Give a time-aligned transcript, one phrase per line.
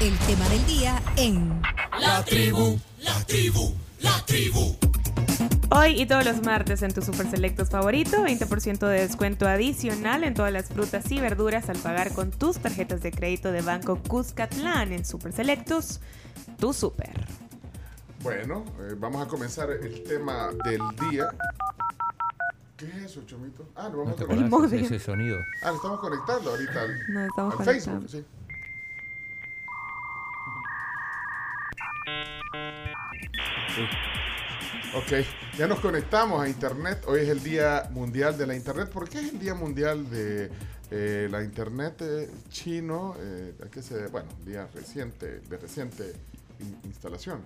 [0.00, 1.62] el tema del día en
[2.00, 4.76] La tribu, la tribu, la tribu.
[5.70, 10.34] Hoy y todos los martes en tu Super Selectos favorito, 20% de descuento adicional en
[10.34, 14.92] todas las frutas y verduras al pagar con tus tarjetas de crédito de Banco Cuscatlán
[14.92, 16.00] en Super Selectos,
[16.58, 17.26] tu super.
[18.22, 21.28] Bueno, eh, vamos a comenzar el tema del día.
[22.76, 23.68] ¿Qué es eso, Chomito?
[23.74, 24.74] Ah, no vamos ¿No a conectar.
[24.78, 25.38] Ese sonido?
[25.62, 28.00] Ah, lo estamos conectando ahorita al, No estamos al conectando.
[28.08, 28.35] Facebook, sí.
[34.94, 35.12] Ok,
[35.58, 37.04] ya nos conectamos a Internet.
[37.06, 38.88] Hoy es el Día Mundial de la Internet.
[38.90, 40.50] ¿Por qué es el Día Mundial de
[40.90, 43.14] eh, la Internet eh, chino?
[43.20, 46.12] Eh, ¿a qué se, bueno, día reciente, de reciente
[46.60, 47.40] in- instalación.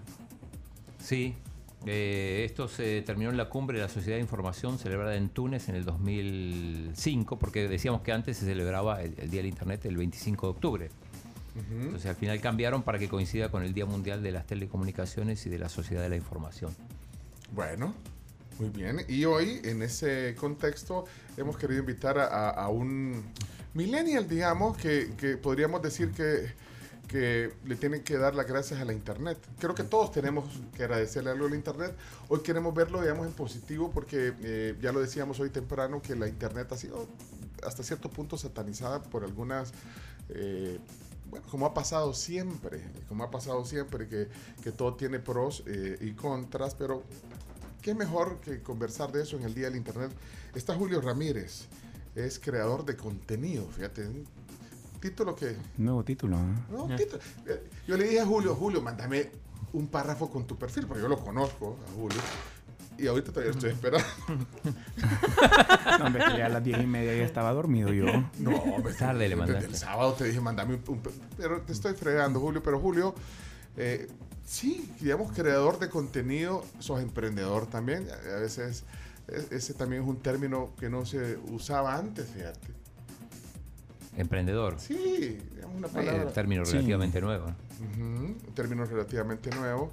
[1.03, 1.35] Sí.
[1.87, 5.75] esto se terminó en la cumbre de la Sociedad de Información celebrada en Túnez en
[5.77, 10.47] el 2005, porque decíamos que antes se celebraba el, el Día del Internet el 25
[10.47, 10.91] de octubre.
[11.57, 15.51] Entonces al final cambiaron para que coincida con el Día Mundial de las Telecomunicaciones y
[15.51, 16.75] de la Sociedad de la Información.
[17.53, 17.93] Bueno,
[18.61, 19.05] muy bien.
[19.09, 21.07] Y hoy, en ese contexto,
[21.37, 23.25] hemos querido invitar a, a un
[23.75, 26.53] millennial, digamos, que, que podríamos decir que,
[27.09, 29.39] que le tienen que dar las gracias a la Internet.
[29.59, 30.45] Creo que todos tenemos
[30.77, 31.97] que agradecerle algo a la Internet.
[32.29, 36.29] Hoy queremos verlo, digamos, en positivo, porque eh, ya lo decíamos hoy temprano, que la
[36.29, 37.09] Internet ha sido
[37.67, 39.73] hasta cierto punto satanizada por algunas...
[40.29, 40.79] eh,
[41.31, 44.29] bueno, como ha pasado siempre, como ha pasado siempre, que,
[44.63, 47.03] que todo tiene pros eh, y contras, pero
[47.83, 50.11] qué mejor que conversar de eso en el Día del Internet.
[50.55, 51.67] Está Julio Ramírez,
[52.15, 54.27] es creador de contenido, fíjate, un
[55.01, 55.57] título que...
[55.79, 56.37] Nuevo título.
[56.37, 56.55] ¿eh?
[56.71, 59.31] no, título- eh, yo le dije a Julio, Julio, mándame
[59.73, 62.19] un párrafo con tu perfil, porque yo lo conozco a Julio.
[63.01, 64.07] Y ahorita todavía estoy esperando.
[65.99, 68.05] No, hombre, que ya a las diez y media ya estaba dormido yo.
[68.39, 69.67] No, hombre, Tarde le mandaste.
[69.67, 71.03] El sábado te dije, mandame un, un-
[71.37, 72.63] Pero te estoy fregando, Julio.
[72.63, 73.15] Pero Julio,
[73.77, 74.09] eh,
[74.47, 78.07] sí, digamos, creador de contenido, sos emprendedor también.
[78.11, 78.85] A veces
[79.51, 82.69] ese también es un término que no se usaba antes, fíjate.
[84.17, 84.77] Emprendedor.
[84.79, 86.33] Sí, digamos una Eh, palabra.
[86.33, 86.73] término Sí.
[86.73, 87.47] relativamente nuevo.
[87.47, 89.93] Ujú, un término relativamente nuevo.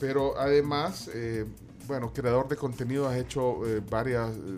[0.00, 1.44] Pero además, eh,
[1.90, 4.56] bueno, creador de contenido, has hecho eh, varias, eh,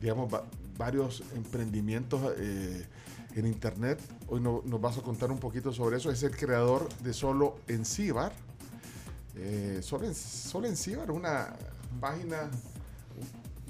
[0.00, 0.44] digamos, va-
[0.78, 2.86] varios emprendimientos eh,
[3.34, 3.98] en Internet.
[4.28, 6.12] Hoy no- nos vas a contar un poquito sobre eso.
[6.12, 8.32] Es el creador de Solo en Cibar.
[9.82, 11.54] Solo, en, Solo en Cibar, una
[12.00, 12.48] página,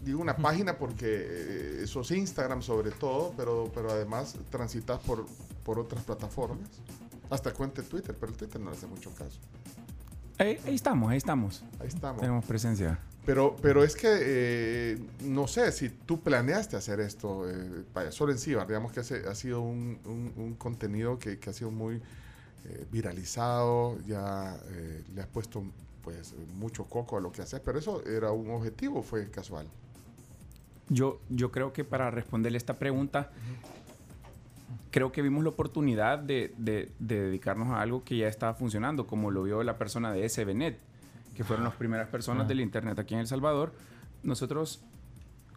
[0.04, 5.24] digo una página porque eso es Instagram sobre todo, pero, pero además transitas por,
[5.64, 6.68] por otras plataformas.
[7.30, 9.38] Hasta cuenta en Twitter, pero el Twitter no le hace mucho caso.
[10.40, 11.62] Ahí, ahí estamos, ahí estamos.
[11.80, 12.20] Ahí estamos.
[12.22, 12.98] Tenemos presencia.
[13.26, 18.32] Pero, pero es que eh, no sé si tú planeaste hacer esto, eh, vaya, solo
[18.32, 21.96] en Cibar, digamos que ha sido un, un- un contenido que, que ha sido muy
[22.64, 25.62] eh, viralizado, ya eh, le has puesto
[26.02, 29.66] pues mucho coco a lo que haces, pero eso era un objetivo, fue casual.
[30.88, 33.30] Yo, yo creo que para responderle esta pregunta,
[34.90, 39.06] creo que vimos la oportunidad de, de- de dedicarnos a algo que ya estaba funcionando,
[39.06, 40.78] como lo vio la persona de SBNet,
[41.34, 43.72] que fueron las primeras personas del Internet aquí en El Salvador.
[44.22, 44.82] Nosotros,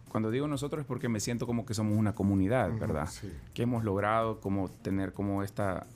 [0.08, 3.08] cuando digo nosotros es porque me siento como que somos una comunidad, ¿verdad?
[3.08, 3.30] sí.
[3.52, 5.86] Que hemos logrado como tener como esta,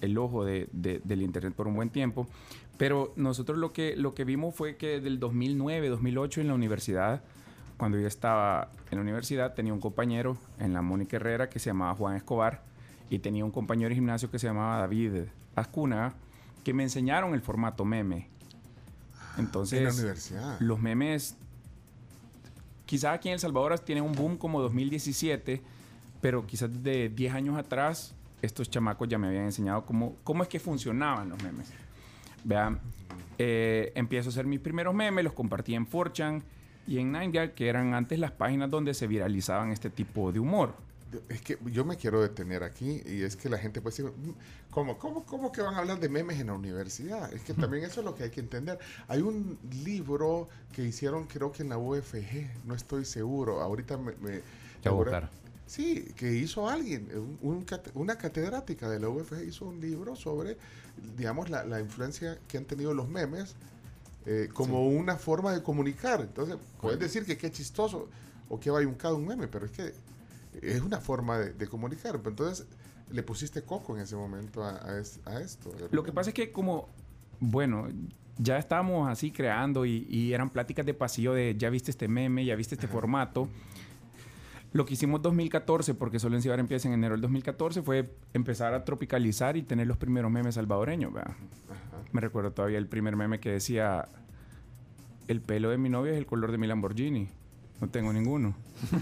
[0.00, 2.26] el ojo de- del Internet por un buen tiempo.
[2.78, 7.22] Pero nosotros lo que, lo que vimos fue que del 2009, 2008 en la universidad,
[7.78, 11.70] cuando yo estaba en la universidad, tenía un compañero en la Mónica Herrera que se
[11.70, 12.62] llamaba Juan Escobar
[13.08, 16.12] y tenía un compañero de gimnasio que se llamaba David Ascuna
[16.64, 18.28] que me enseñaron el formato meme.
[19.38, 20.60] Entonces, en la universidad.
[20.60, 21.36] los memes,
[22.84, 25.62] quizás aquí en El Salvador tienen un boom como 2017,
[26.20, 28.12] pero quizás de 10 años atrás,
[28.42, 31.72] estos chamacos ya me habían enseñado cómo, cómo es que funcionaban los memes.
[32.42, 32.80] Vean,
[33.38, 36.42] eh, empiezo a hacer mis primeros memes, los compartí en 4chan
[36.88, 40.74] y en 9gag, que eran antes las páginas donde se viralizaban este tipo de humor.
[41.28, 44.30] Es que yo me quiero detener aquí y es que la gente puede decir, "Mm,
[44.70, 47.32] ¿cómo, cómo, cómo que van a hablar de memes en la universidad?
[47.32, 48.78] Es que también eso es lo que hay que entender.
[49.08, 54.12] Hay un libro que hicieron creo que en la UFG, no estoy seguro, ahorita me...
[54.20, 54.42] me-
[54.84, 55.30] Ya voy ahora-.
[55.66, 60.56] Sí, que hizo alguien, un- un una catedrática de la UFG hizo un libro sobre,
[61.16, 63.54] digamos, la, la influencia que han tenido los memes
[64.30, 66.20] eh, como una forma de comunicar.
[66.20, 68.08] Entonces, puedes decir que qué chistoso
[68.50, 69.92] o qué bayuncado un meme, pero es que
[70.60, 72.18] es una forma de, de comunicar.
[72.18, 72.66] Pero Entonces,
[73.10, 75.70] le pusiste coco en ese momento a, a es- a esto.
[75.90, 76.88] Lo que pasa es que como,
[77.40, 77.88] bueno,
[78.36, 82.44] ya estábamos así creando y, y eran pláticas de pasillo de ya viste este meme,
[82.44, 83.48] ya viste este formato.
[84.72, 88.74] Lo que hicimos 2014, porque solo en Cibar empieza en enero del 2014, fue empezar
[88.74, 91.12] a tropicalizar y tener los primeros memes salvadoreños.
[91.12, 91.34] ¿verdad?
[92.12, 94.06] Me recuerdo todavía el primer meme que decía,
[95.26, 97.28] el pelo de mi novia es el color de mi Lamborghini.
[97.80, 98.54] No tengo ninguno.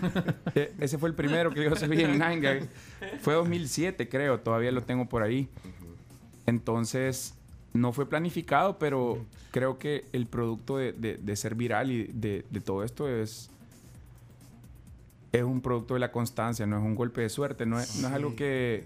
[0.54, 2.69] E- ese fue el primero que yo subí en Nine Gag.
[3.20, 4.40] Fue 2007, creo.
[4.40, 5.48] Todavía lo tengo por ahí.
[6.46, 7.34] Entonces,
[7.72, 9.19] no fue planificado, pero
[9.50, 13.50] creo que el producto de, de- de ser viral y de, de todo esto es,
[15.38, 18.08] es un producto de la constancia, no es un golpe de suerte, no es, no
[18.08, 18.84] es algo que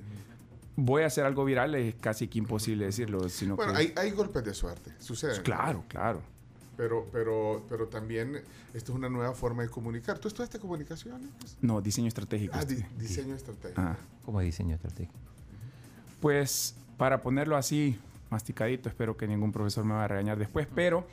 [0.76, 3.79] voy a hacer algo viral, es casi que imposible decirlo, sino Bueno, que...
[3.79, 5.43] hay, hay golpes de suerte, sucede.
[5.43, 6.23] Claro, claro.
[6.76, 8.37] Pero, pero, pero también
[8.73, 10.19] esto es una nueva forma de comunicar.
[10.19, 11.29] ¿Tú estudiaste comunicaciones?
[11.61, 12.55] No, diseño estratégico.
[12.56, 13.81] Ah, di- diseño estratégico.
[13.82, 13.97] Ah.
[14.25, 15.12] ¿Cómo es diseño estratégico?
[16.20, 17.99] Pues para ponerlo así,
[18.31, 21.06] masticadito, espero que ningún profesor me va a regañar después, pero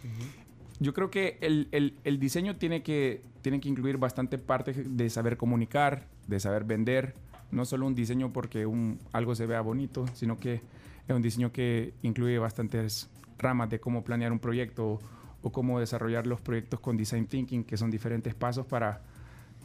[0.80, 5.10] yo creo que el, el- el diseño tiene que, tiene que incluir bastante parte de
[5.10, 7.14] saber comunicar, de saber vender,
[7.52, 10.62] no solo un diseño porque un, algo se vea bonito, sino que
[11.08, 13.10] es un diseño que incluye bastantes
[13.40, 15.00] ramas de cómo planear un proyecto
[15.42, 19.02] o cómo desarrollar los proyectos con design thinking, que son diferentes pasos para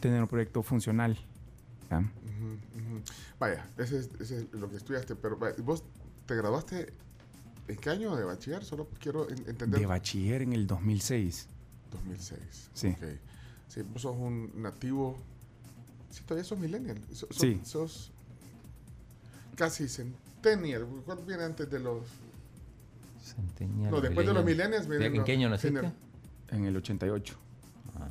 [0.01, 1.19] tener un proyecto funcional.
[1.91, 1.99] ¿ya?
[1.99, 2.47] Ujú,
[2.79, 3.03] ujú.
[3.41, 5.17] Vaya, ese es, ese es lo que estudiaste.
[5.17, 5.83] Pero vaya, vos
[6.27, 6.93] te graduaste
[7.73, 8.65] en qué año de bachiller?
[8.65, 9.81] Solo quiero en- entender.
[9.81, 11.49] De bachiller en el 2006.
[11.91, 12.71] 2006.
[12.75, 12.89] Sí.
[12.89, 13.05] Ok.
[13.69, 15.17] Sí, vos sos un nativo.
[16.11, 16.99] Sí, todavía sos millennial.
[17.13, 17.61] So- so- Sí.
[17.65, 18.11] Sos
[19.57, 20.87] casi centennial.
[21.05, 22.05] ¿Cuál viene antes de los.?
[23.23, 24.71] Centennial, No, después de los millennial.
[24.81, 25.79] millennials vienen ¿En los qué año naciste?
[25.81, 25.93] gener-
[26.49, 27.35] En el 88.
[27.97, 28.09] Ah,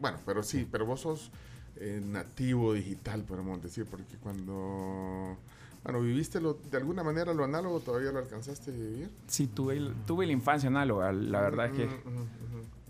[0.00, 1.30] Bueno, pero sí, pero vos sos
[1.76, 5.36] eh, nativo digital, podemos decir, porque cuando.
[5.84, 9.10] Bueno, viviste lo, de alguna manera lo análogo, todavía lo alcanzaste a vivir.
[9.26, 11.12] Sí, tuve, el- tuve la infancia análoga.
[11.12, 11.88] La verdad es que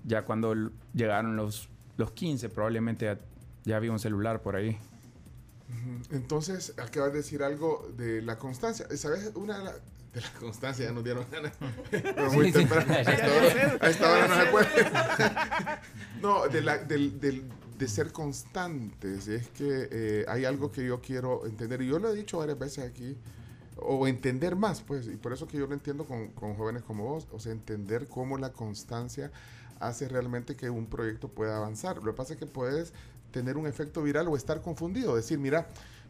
[0.04, 0.54] ya cuando
[0.92, 3.18] llegaron los, los 15, probablemente ya,
[3.64, 4.78] ya había un celular por ahí.
[6.10, 8.86] Entonces, acabas de decir algo de la constancia.
[8.96, 9.32] ¿Sabes?
[9.34, 9.72] Una de, la-
[10.12, 11.52] de la constancia, ya nos dieron ganas.
[11.90, 12.58] Pero muy Sí, sí.
[12.58, 12.92] temprano.
[12.94, 14.68] A esta hora, a esta hora no se puede.
[16.22, 17.44] no, de, la, del, del-
[17.78, 19.28] de ser constantes.
[19.28, 21.82] Es que eh, hay algo que yo quiero entender.
[21.82, 23.16] Y yo lo he dicho varias veces aquí.
[23.76, 25.06] O entender más, pues.
[25.06, 27.26] Y por eso que yo lo entiendo con, con jóvenes como vos.
[27.32, 29.30] O sea, entender cómo la constancia
[29.80, 31.96] hace realmente que un proyecto pueda avanzar.
[31.96, 32.92] Lo que pasa es que puedes
[33.32, 35.16] tener un efecto viral o estar confundido.
[35.16, 35.66] Decir, mira,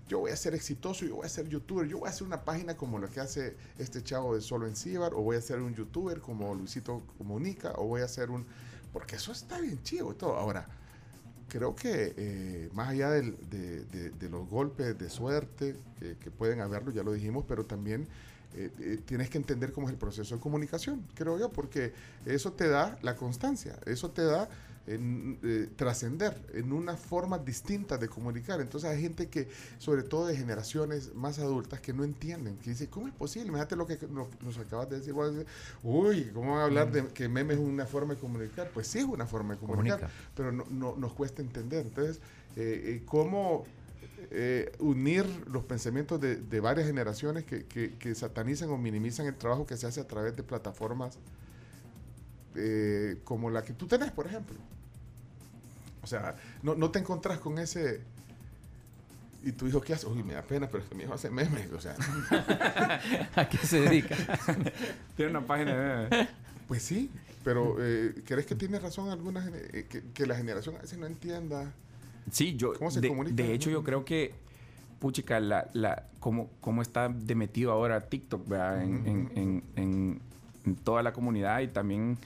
[0.08, 2.44] yo voy a ser exitoso, yo voy a ser youtuber, yo voy a hacer una
[2.44, 5.60] página como lo que hace este chavo de Solo en Cibar, o voy a ser
[5.60, 8.44] un youtuber como Luisito Comunica, o voy a ser un...
[8.92, 10.36] Porque eso está bien chido y todo.
[10.36, 10.68] Ahora,
[11.52, 13.34] creo que eh, más allá de,
[14.30, 18.08] los golpes de suerte que, que pueden haberlo, ya lo dijimos, pero también
[18.54, 21.92] eh, eh, tienes que entender cómo es el proceso de comunicación, creo yo, porque
[22.24, 24.48] eso te da la constancia, eso te da
[24.86, 28.60] en, eh, trascender en una forma distinta de comunicar.
[28.60, 29.48] Entonces hay gente que,
[29.78, 33.48] sobre todo de generaciones más adultas, que no entienden, que dice, ¿cómo es posible?
[33.48, 35.12] Imagínate lo que nos, nos acabas de decir.
[35.12, 35.50] vos decís,
[35.82, 38.70] Uy, ¿cómo va a hablar de que meme es una forma de comunicar?
[38.74, 40.16] Pues sí es una forma de comunicar, Comunica.
[40.34, 41.86] pero no, no- nos cuesta entender.
[41.86, 42.16] Entonces,
[42.56, 43.64] eh, eh, ¿cómo
[44.30, 49.34] eh, unir los pensamientos de, de varias generaciones que, que- que satanizan o minimizan el
[49.36, 51.18] trabajo que se hace a través de plataformas
[52.54, 54.56] eh, como la que tú tenés, por ejemplo?
[56.02, 58.00] O sea, no, no te encontrás con ese...
[59.44, 60.06] Y tu hijo, ¿qué hace?
[60.06, 61.70] Uy, me da pena, pero es que mi hijo hace memes.
[61.72, 61.96] O sea,
[63.36, 64.16] ¿A qué se dedica?
[65.16, 65.74] Tiene una página
[66.08, 66.28] de...
[66.68, 67.10] pues sí,
[67.44, 70.98] pero eh, ¿crees que tiene razón alguna gene- eh, que, que la generación a veces
[70.98, 71.72] no entienda?
[72.30, 72.72] Sí, yo...
[72.74, 73.34] ¿Cómo se de, comunica?
[73.34, 74.32] de hecho, yo creo que...
[75.00, 78.84] Puchica, la, la, cómo, cómo está de metido ahora TikTok ¿verdad?
[78.84, 80.20] en, en- en- en-
[80.64, 82.16] en toda la comunidad y también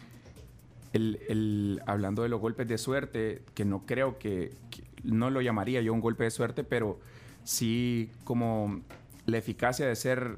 [0.92, 5.40] el, el- hablando de los golpes de suerte, que no creo que, que- no lo
[5.40, 6.98] llamaría yo un golpe de suerte, pero
[7.44, 8.80] sí como
[9.26, 10.36] la eficacia de ser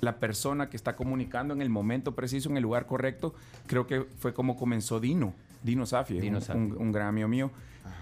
[0.00, 3.34] la persona que está comunicando en el momento preciso, en el lugar correcto,
[3.66, 7.50] creo que fue como comenzó Dino, Dino Safi, Dino un, un- un gran amigo mío.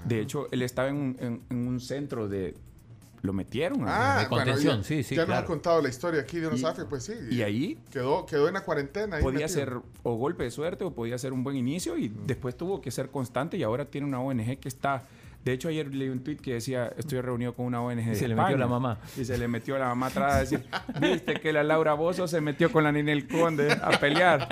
[0.05, 2.55] De hecho, él estaba en un, en- en un centro de...
[3.25, 3.85] Lo metieron.
[3.88, 5.45] Ah, de contención, ya, sí, sí, Ya nos claro.
[5.45, 7.14] ha contado la historia aquí de Y- Unosafe, pues sí.
[7.31, 9.16] y ahí Quedó, quedó en la cuarentena.
[9.16, 9.49] ahí podía metido.
[9.61, 12.90] ser o golpe de suerte o podía ser un buen inicio y después tuvo que
[12.90, 15.04] ser constante y ahora tiene una ONG que está...
[15.43, 18.14] De hecho, ayer leí un tweet que decía, estoy reunido con una ONG de Y
[18.14, 18.57] se le metió España".
[18.59, 18.99] la mamá.
[19.16, 20.62] Y se le metió la mamá atrás a decir,
[21.00, 24.49] viste que la Laura Bozo se metió con la Ninel Conde a pelear.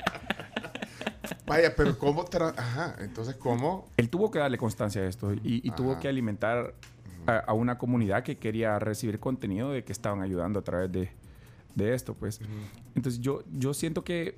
[1.46, 2.24] Vaya, pero ¿cómo?
[2.56, 3.88] Ajá, entonces, ¿cómo?
[3.98, 6.74] Él tuvo que darle constancia a esto y, y tuvo que alimentar
[7.26, 11.10] a, a una comunidad que quería recibir contenido de que estaban ayudando a través de,
[11.74, 12.40] de esto, pues.
[12.94, 14.36] Entonces yo, yo siento que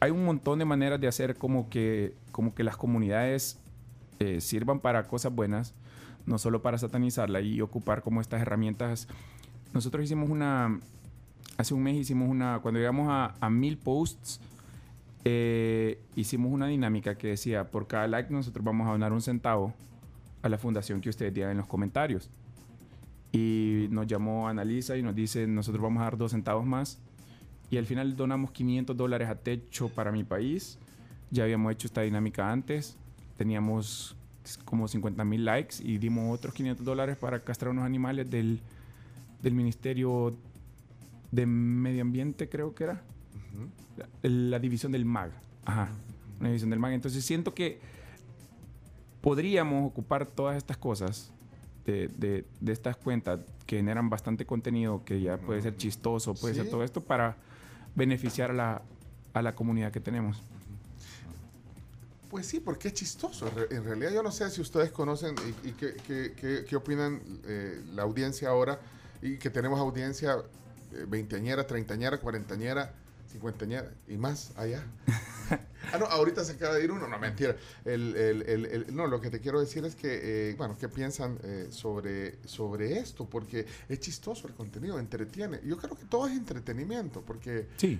[0.00, 3.58] hay un montón de maneras de hacer como que, como que las comunidades
[4.18, 5.74] eh, sirvan para cosas buenas,
[6.26, 9.08] no solo para satanizarla y ocupar como estas herramientas.
[9.72, 10.80] Nosotros hicimos una,
[11.56, 14.40] hace un mes hicimos una, cuando llegamos a, a mil posts,
[15.24, 19.74] eh, hicimos una dinámica que decía, por cada like nosotros vamos a donar un centavo
[20.46, 22.30] a la fundación que ustedes digan en los comentarios.
[23.32, 26.98] Y nos llamó Analisa y nos dice, nosotros vamos a dar dos centavos más.
[27.70, 30.78] Y al final donamos 500 dólares a Techo para mi país.
[31.30, 32.96] Ya habíamos hecho esta dinámica antes.
[33.36, 34.16] Teníamos
[34.64, 38.60] como 50 mil likes y dimos otros 500 dólares para castrar unos animales del,
[39.42, 40.36] del Ministerio
[41.32, 43.02] de Medio Ambiente, creo que era.
[43.96, 45.30] la, la división del MAG.
[45.64, 45.88] Ajá.
[46.38, 46.92] Una división del MAG.
[46.92, 47.80] Entonces siento que
[49.26, 51.32] podríamos ocupar todas estas cosas
[51.84, 56.54] de, de, de estas cuentas que generan bastante contenido, que ya puede ser chistoso, puede
[56.54, 56.60] Sí.
[56.60, 57.34] ser todo esto, para
[57.96, 58.82] beneficiar a la,
[59.34, 60.40] a la comunidad que tenemos.
[62.30, 63.48] Pues sí, porque es chistoso.
[63.48, 66.64] En re- En realidad yo no sé si ustedes conocen y, y qué, qué- qué-
[66.64, 68.78] qué opinan eh, la audiencia ahora
[69.22, 70.36] y que tenemos audiencia
[70.92, 72.94] eh, veinteañera, treintañera, cuarentañera,
[74.08, 74.84] y más allá.
[75.92, 77.56] ah, no, ahorita se acaba de ir uno, no, mentira.
[77.84, 80.88] El, el- el- el- no, lo que te quiero decir es que, eh, bueno, ¿qué
[80.88, 83.26] piensan eh, sobre, sobre esto?
[83.28, 85.60] Porque es chistoso el contenido, entretiene.
[85.64, 87.98] Yo creo que todo es entretenimiento, porque Sí.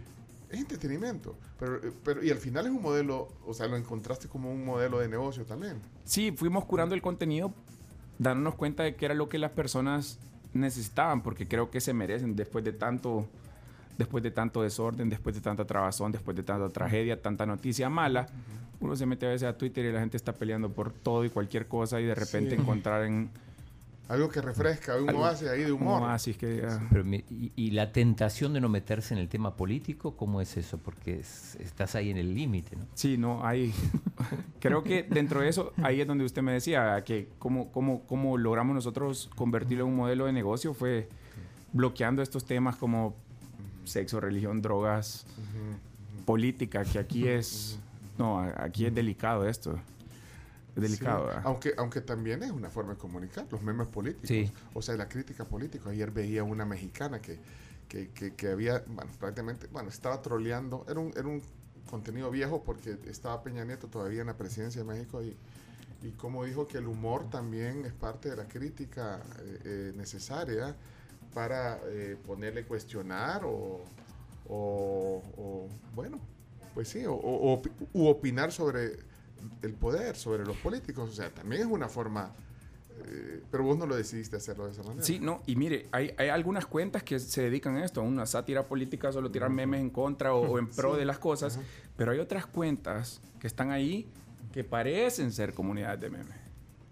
[0.50, 4.28] es entretenimiento, pero, eh, pero y al final es un modelo, o sea, lo encontraste
[4.28, 5.80] como un modelo de negocio también.
[6.04, 7.52] Sí, fuimos curando el contenido,
[8.18, 10.18] dándonos cuenta de que era lo que las personas
[10.54, 13.28] necesitaban, porque creo que se merecen después de tanto,
[13.98, 18.26] después de tanto desorden, después de tanta trabazón, después de tanta tragedia, tanta noticia mala.
[18.80, 21.30] Uno se mete a veces a Twitter y la gente está peleando por todo y
[21.30, 22.60] cualquier cosa y de repente Sí.
[22.60, 23.30] encontrar en
[24.08, 26.02] Algo que refresca, un algo- oasis ahí de un humor.
[26.02, 30.14] oasis que ah, Pero y, y la tentación de no meterse en el tema político,
[30.16, 30.78] ¿cómo es eso?
[30.78, 32.84] Porque es- estás ahí en el límite, ¿no?
[32.94, 33.72] Sí, no, hay.
[34.60, 38.38] Creo que dentro de eso, ahí es donde usted me decía que cómo, cómo, cómo
[38.38, 41.08] logramos nosotros convertirlo en un modelo de negocio fue
[41.72, 43.16] bloqueando estos temas como
[43.86, 45.26] sexo, religión, drogas,
[46.24, 47.78] política, que aquí es.
[48.18, 49.78] No, aquí es delicado esto.
[50.74, 51.30] Es delicado.
[51.30, 54.28] Sí, aunque, aunque también es una forma de comunicar, los memes políticos.
[54.28, 54.50] Sí.
[54.74, 55.90] O sea, la crítica política.
[55.90, 57.38] Ayer veía una mexicana que,
[57.88, 60.84] que, que, que había, bueno, prácticamente, bueno, estaba troleando.
[60.88, 61.42] Era un, era un
[61.88, 65.36] contenido viejo porque estaba Peña Nieto todavía en la presidencia de México y,
[66.02, 70.76] y como dijo que el humor también es parte de la crítica eh, eh, necesaria
[71.36, 73.84] para eh, ponerle cuestionar o,
[74.48, 76.18] o, o, bueno,
[76.72, 78.96] pues sí, o, o- opi- u opinar sobre
[79.60, 81.10] el poder, sobre los políticos.
[81.10, 82.32] O sea, también es una forma,
[83.04, 85.02] eh, pero vos no lo decidiste hacerlo de esa manera.
[85.04, 88.24] Sí, no, y mire, hay, hay algunas cuentas que se dedican a esto, a una
[88.24, 91.00] sátira política, solo tirar memes en contra o, o en pro Sí.
[91.00, 91.58] de las cosas,
[91.98, 94.08] pero hay otras cuentas que están ahí
[94.54, 96.45] que parecen ser comunidades de memes.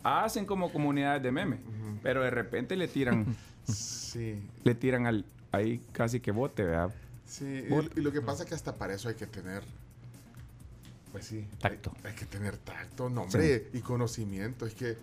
[0.05, 1.59] Hacen como comunidades de memes,
[2.03, 3.25] pero de repente le tiran,
[3.67, 6.95] Sí, le tiran al, ahí casi que bote, ¿verdad?
[7.27, 7.65] sí.
[7.97, 9.63] Y, lo que pasa es que hasta para eso hay que tener,
[11.11, 11.93] pues sí, Tacto.
[12.05, 14.67] Hay, hay que tener tacto, nombre y conocimiento.
[14.67, 14.97] Es que, eh,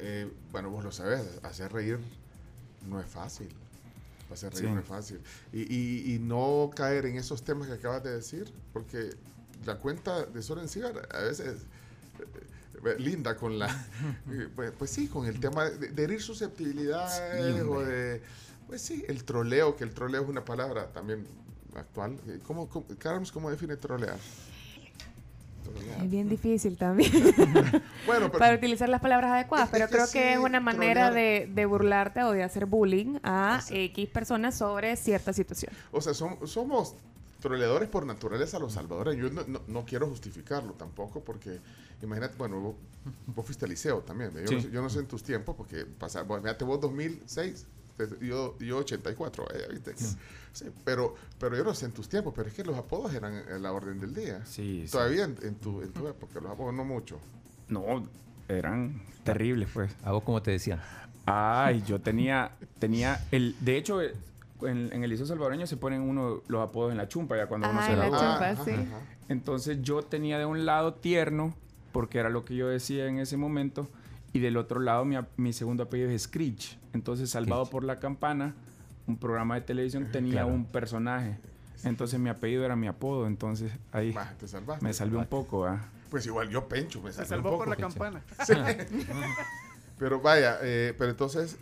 [0.00, 1.98] eh, bueno, vos lo sabes, hacer reír
[2.88, 3.48] no es fácil.
[4.32, 4.72] Hacer reír Sí.
[4.74, 5.20] no es fácil.
[5.52, 9.10] Y, y- y no caer en esos temas que acabas de decir, porque
[9.66, 11.66] la cuenta de Soren Cigar a veces
[12.18, 12.24] eh,
[12.98, 13.66] linda con la
[14.30, 17.20] eh, pues, pues sí con el tema de, de herir susceptibilidades
[17.54, 18.22] Sí, o de
[18.66, 21.26] pues sí el troleo que el troleo es una palabra también
[21.74, 24.16] actual Eh, ¿cómo, cómo Carlos cómo define trolear?
[25.62, 26.02] Trolear.
[26.04, 27.12] Es bien difícil también
[28.06, 30.38] bueno pero para utilizar las palabras adecuadas, Es- pero es que creo que sí, es
[30.38, 35.72] una manera de, de burlarte o de hacer bullying a X personas sobre cierta situación.
[35.92, 36.94] O sea, som- somos
[37.40, 39.30] troleadores por naturaleza los salvadoreños.
[39.30, 41.58] Yo no, no- no quiero justificarlo tampoco porque,
[42.02, 42.74] imagínate, bueno, vos,
[43.26, 44.30] vos fuiste al liceo también.
[44.34, 44.60] Yo, no Sí.
[44.62, 47.66] sé, yo no sé en tus tiempos porque pasar, bueno, fíjate vos 2006,
[47.96, 49.94] te- yo, yo 84, eh, ¿viste?
[50.52, 53.34] Sí, pero, pero yo no sé en tus tiempos, pero es que los apodos eran
[53.34, 54.44] eh, la orden del día.
[54.46, 54.92] Sí, sí.
[54.92, 57.18] Todavía en, en tu, en tu época, los apodos no mucho.
[57.68, 58.08] No,
[58.48, 59.90] eran terribles, pues.
[60.02, 60.80] ¿A vos cómo te decían?
[61.26, 64.14] Ay, yo tenía, tenía el, de hecho, eh,
[64.62, 67.68] en, en el liceo salvadoreño se ponen uno los apodos en la chumpa ya cuando
[67.70, 68.64] uno Ah, se en la chumpa.
[68.64, 68.70] sí.
[68.72, 69.00] ajá.
[69.28, 71.54] Entonces yo tenía de un lado tierno,
[71.92, 73.88] porque era lo que yo decía en ese momento,
[74.32, 76.78] y del otro lado mi, mi segundo apellido es Screech.
[76.92, 77.72] Entonces, Salvado Screech.
[77.72, 78.54] por la Campana,
[79.06, 80.48] un programa de televisión, tenía Claro.
[80.48, 81.38] un personaje.
[81.84, 84.84] Entonces mi apellido era mi apodo, entonces ahí te salvaste.
[84.84, 85.64] me salvé un poco.
[85.66, 85.80] ¿ah?
[86.10, 87.70] Pues igual yo pencho, me Se salvé un salvó por poco.
[87.70, 88.22] la campana.
[89.98, 91.58] Pero vaya, eh, pero entonces,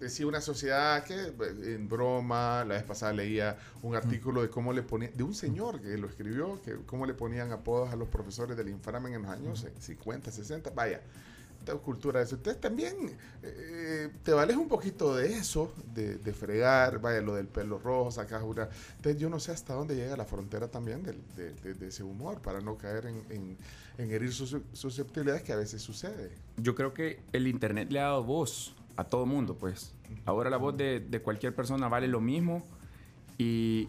[0.00, 1.32] eh, sí, una sociedad que eh,
[1.74, 5.80] en broma, la vez pasada leía un artículo de cómo le ponían, de un señor
[5.80, 9.30] que lo escribió, que cómo le ponían apodos a los profesores del inframen en los
[9.30, 11.00] años 50, 60, vaya.
[11.60, 12.36] esta cultura de eso.
[12.36, 12.94] Entonces también
[13.42, 18.10] eh, te vales un poquito de eso, de, de fregar, vaya, lo del pelo rojo,
[18.10, 18.68] sacas una...
[18.96, 22.60] Entonces yo no sé hasta dónde llega la frontera también de- de ese humor, para
[22.62, 23.58] no caer en, en-
[23.98, 26.30] en herir sus susceptibilidades que a veces sucede.
[26.56, 29.94] Yo creo que el Internet le ha dado voz a todo mundo, pues.
[30.24, 32.62] Ahora la voz de, cualquier persona vale lo mismo
[33.38, 33.88] y,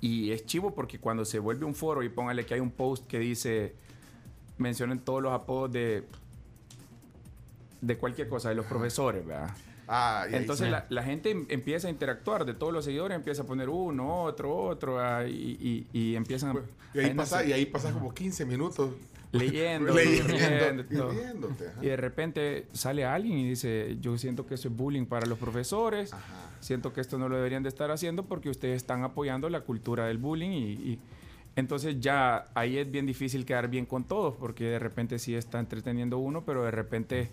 [0.00, 3.06] y es chivo porque cuando se vuelve un foro y póngale que hay un post
[3.06, 3.74] que dice,
[4.58, 6.04] mencionen todos los apodos de,
[7.80, 9.54] de cualquier cosa, de los profesores, ¿verdad?
[9.92, 10.70] Ah, Entonces sí.
[10.70, 14.22] la, la gente em- empieza a interactuar, de todos los seguidores empieza a poner uno,
[14.22, 17.92] otro, otro, ah, y, y- y empiezan Pues, y ahí, a- pasa, y ahí pasas
[17.92, 18.92] como 15 minutos
[19.32, 20.82] leyendo, leyendo,
[21.12, 21.82] leyendo, ajá.
[21.82, 25.38] Y de repente sale alguien y dice, yo siento que eso es bullying para los
[25.38, 26.50] profesores, Ajá.
[26.60, 30.06] siento que esto no lo deberían de estar haciendo porque ustedes están apoyando la cultura
[30.06, 30.98] del bullying y, y
[31.56, 35.58] entonces ya ahí es bien difícil quedar bien con todos porque de repente sí está
[35.58, 37.28] entreteniendo uno, pero de repente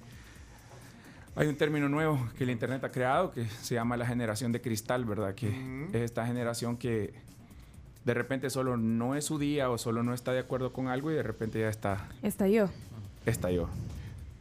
[1.37, 4.61] hay un término nuevo que el Internet ha creado que se llama la generación de
[4.61, 5.35] cristal, ¿verdad?
[5.35, 5.47] Que
[5.93, 7.13] es esta generación que
[8.05, 11.11] de repente solo no es su día o solo no está de acuerdo con algo
[11.11, 12.69] y de repente ya está, Estalló.
[13.25, 13.69] estalló.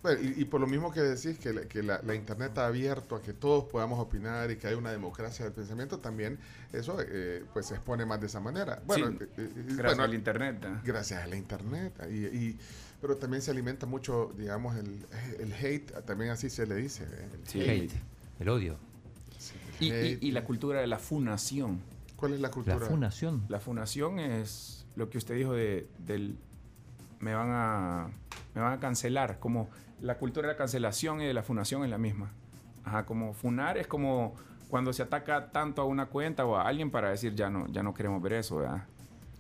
[0.03, 2.67] Bueno, y, y por lo mismo que decís que, la, que la, la Internet ha
[2.69, 6.39] abierto a que todos podamos opinar y que hay una democracia del pensamiento, también
[6.73, 8.81] eso eh, pues se expone más de esa manera.
[8.87, 10.65] Bueno, Sí, eh, eh, Gracias bueno, al Internet.
[10.65, 10.69] ¿eh?
[10.85, 11.93] gracias a la Internet.
[12.09, 12.59] Y, y-
[13.01, 15.05] pero también se alimenta mucho, digamos, el,
[15.39, 17.05] el hate, también así se le dice.
[17.05, 17.29] ¿eh?
[17.35, 17.61] El Sí.
[17.61, 17.93] Hate,
[18.41, 18.77] el odio.
[19.39, 20.23] sí, Y, el y- hate.
[20.25, 21.81] y la cultura de la funación.
[22.17, 22.79] ¿Cuál es la cultura?
[22.79, 23.45] La fundación.
[23.49, 26.37] La funación es lo que usted dijo de, del
[27.21, 28.09] me van a
[28.55, 29.69] me van a cancelar, como
[30.01, 32.31] la cultura de la cancelación y de la funación es la misma.
[32.85, 34.35] Ajá, como funar es como
[34.69, 37.83] cuando se ataca tanto a una cuenta o a alguien para decir ya no ya
[37.83, 38.85] no queremos ver eso, ¿verdad?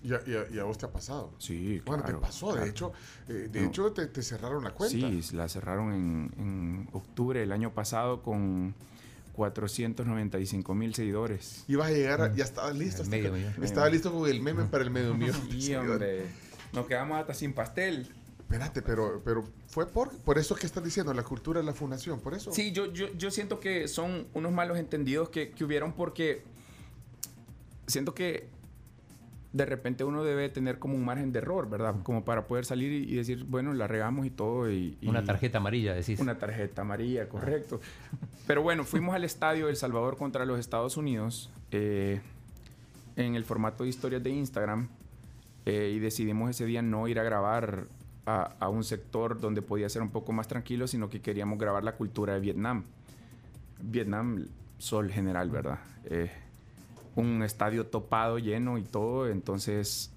[0.06, 1.32] ¿Y a, y a- y a vos te ha pasado?
[1.38, 2.92] Sí, Bueno, claro, te pasó, de hecho,
[3.28, 3.66] eh, de No.
[3.68, 4.96] hecho te, te cerraron la cuenta.
[4.96, 8.74] Sí, la cerraron en, en octubre del año pasado con
[9.34, 11.64] 495 mil seguidores.
[11.68, 13.02] Ibas a llegar, a- ya estabas listo.
[13.02, 13.34] Hasta medio.
[13.62, 15.36] Estaba listo con el meme para el medio millón.
[15.60, 16.26] Sí, hombre,
[16.72, 18.08] nos quedamos hasta sin pastel.
[18.38, 22.20] Espérate, pero, pero fue por, por eso que estás diciendo, la cultura de la fundación,
[22.20, 22.52] por eso.
[22.52, 26.44] Sí, yo, yo, yo siento que son unos malos entendidos que, que hubieron porque
[27.88, 28.48] siento que
[29.56, 31.96] de repente uno debe tener como un margen de error, ¿verdad?
[32.02, 34.70] Como para poder salir y, y decir, bueno, la regamos y todo.
[34.70, 36.20] Y, y- Una tarjeta amarilla, decís.
[36.20, 37.80] Una tarjeta amarilla, correcto.
[38.46, 42.20] Pero bueno, fuimos al estadio El Salvador contra los Estados Unidos eh,
[43.16, 44.88] en el formato de historias de Instagram
[45.64, 47.84] eh, y decidimos ese día no ir a grabar
[48.26, 51.82] a, a un sector donde podía ser un poco más tranquilo, sino que queríamos grabar
[51.84, 52.84] la cultura de Vietnam.
[53.80, 54.46] Vietnam,
[54.78, 55.78] sol general, ¿verdad?
[56.04, 56.30] Eh,
[57.16, 60.12] un estadio topado, lleno y todo, entonces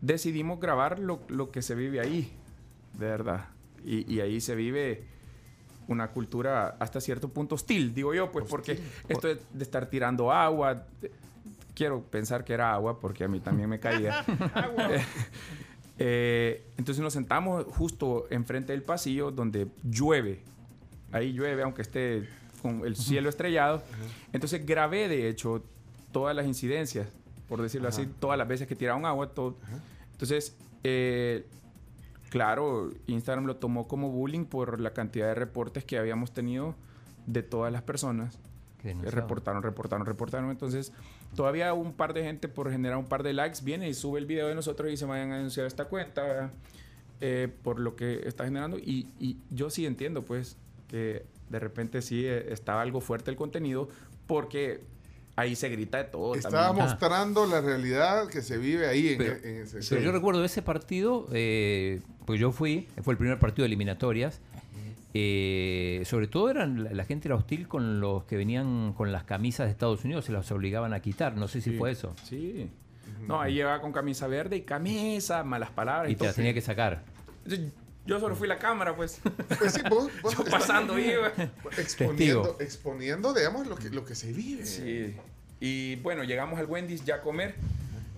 [0.00, 2.30] decidimos grabar lo, lo que se vive ahí,
[2.98, 3.46] de verdad.
[3.84, 5.04] Y, y ahí se vive
[5.88, 8.78] una cultura hasta cierto punto hostil, digo yo, pues porque
[9.08, 10.86] esto de, estar tirando agua,
[11.74, 14.24] quiero pensar que era agua porque a mí también me caía.
[15.96, 20.40] Eh, entonces nos sentamos justo enfrente del pasillo donde llueve.
[21.12, 22.28] Ahí llueve, aunque esté
[22.60, 23.80] con el cielo estrellado.
[24.32, 25.62] Entonces grabé, de hecho,
[26.14, 27.08] todas las incidencias,
[27.48, 29.30] por decirlo así, todas las veces que tiraron agua.
[29.30, 29.56] Todo.
[30.12, 31.44] Entonces, eh,
[32.30, 36.76] claro, Instagram lo tomó como bullying por la cantidad de reportes que habíamos tenido
[37.26, 38.38] de todas las personas.
[38.80, 40.50] Que reportaron, reportaron, reportaron.
[40.50, 40.92] Entonces,
[41.34, 44.26] todavía un par de gente por generar un par de likes viene y sube el
[44.26, 46.52] video de nosotros y se vayan a denunciar esta cuenta.
[47.20, 48.78] Eh, por lo que está generando.
[48.78, 53.36] Y, y yo sí entiendo, pues, que de repente sí eh, estaba algo fuerte el
[53.36, 53.88] contenido
[54.26, 54.82] porque
[55.36, 56.34] ahí se grita de todo.
[56.34, 56.86] Estaba también.
[56.86, 60.62] mostrando la realidad que se vive ahí en, Pero- en ese Pero yo recuerdo ese
[60.62, 64.40] partido, eh, pues yo fui, fue el primer partido de eliminatorias.
[65.16, 69.22] eh, sobre todo eran la, la gente era hostil con los que venían con las
[69.22, 71.36] camisas de Estados Unidos, se las obligaban a quitar.
[71.36, 71.76] No sé si Sí.
[71.78, 72.14] fue eso.
[72.24, 72.68] Sí.
[73.28, 76.10] No, ahí llegaba con camisa verde y camisa, malas palabras.
[76.10, 76.26] Y te todo.
[76.28, 77.04] las tenía que sacar.
[78.06, 79.20] Yo solo fui la cámara, pues.
[79.58, 81.32] Pues sí, vos, vos Yo pasando iba.
[81.78, 84.66] exponiendo, exponiendo, digamos, lo que, lo que se vive.
[84.66, 85.16] Sí.
[85.60, 87.54] Y bueno, llegamos al Wendy's ya a comer.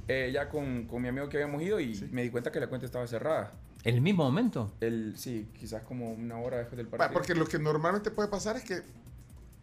[0.09, 2.67] eh, ya con, con mi amigo que habíamos ido y me di cuenta que la
[2.69, 3.53] cuenta estaba cerrada.
[3.85, 4.73] ¿En el mismo momento?
[4.81, 7.13] El, sí, quizás como una hora después del partido.
[7.13, 8.83] Porque lo que normalmente puede pasar es que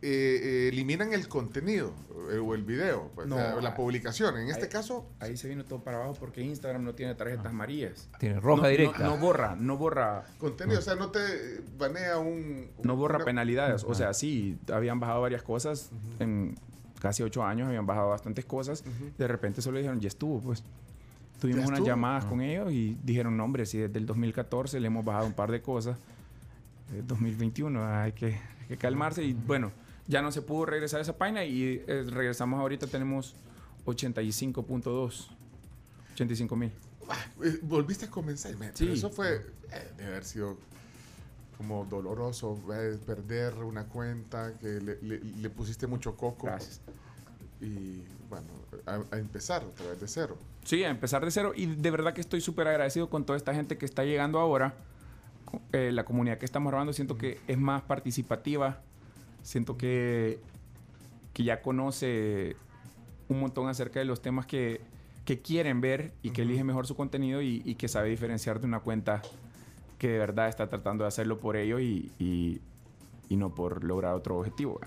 [0.06, 1.94] eh, eh, eliminan el contenido
[2.32, 4.38] eh, o el video, pues, No, o sea, la ah, publicación.
[4.38, 7.46] En este ahí- caso, Ahí se vino todo para abajo porque Instagram no tiene tarjetas
[7.46, 8.10] amarillas.
[8.20, 9.00] Tiene roja No- no- directa.
[9.00, 12.68] No, borra, no borra, contenido, o sea, no te banea un...
[12.84, 13.84] no borra una- penalidades.
[13.86, 15.90] O sea, sí, habían bajado varias cosas.
[16.20, 16.56] En
[17.00, 18.84] casi ocho años habían bajado bastantes cosas.
[19.18, 20.64] De repente solo dijeron, ya estuvo, pues.
[21.40, 25.04] Tuvimos unas llamadas con ellos y dijeron, no, hombre, si desde el 2014 le hemos
[25.04, 25.98] bajado un par de cosas.
[26.98, 29.72] es 2021, hay que, hay que calmarse y bueno,
[30.08, 33.36] ya no se pudo regresar a esa página y eh, regresamos ahorita, tenemos
[33.86, 35.28] 85.2,
[36.14, 36.72] 85 mil.
[37.10, 38.56] Ah, eh, volviste a comenzar.
[38.58, 38.74] me- Sí.
[38.80, 39.36] pero eso fue,
[39.72, 40.58] eh, debe haber sido
[41.58, 46.48] como doloroso eh, perder una cuenta que le, le- le pusiste mucho coco.
[46.48, 46.82] Gracias.
[47.62, 48.48] Y bueno,
[48.86, 50.38] a, a empezar otra vez de cero.
[50.66, 51.54] Sí, a empezar de cero.
[51.56, 54.74] Y de verdad que estoy súper agradecido con toda esta gente que está llegando ahora.
[55.72, 58.82] Eh, la comunidad que estamos grabando siento que es más participativa.
[59.44, 60.40] Siento que,
[61.34, 62.56] que ya conoce
[63.30, 64.82] un montón acerca de los temas que,
[65.26, 68.66] que quieren ver y que elige mejor su contenido y, y que sabe diferenciar de
[68.68, 69.22] una cuenta
[70.00, 72.62] que de verdad está tratando de hacerlo por ello y, y-
[73.30, 74.80] y no por lograr otro objetivo.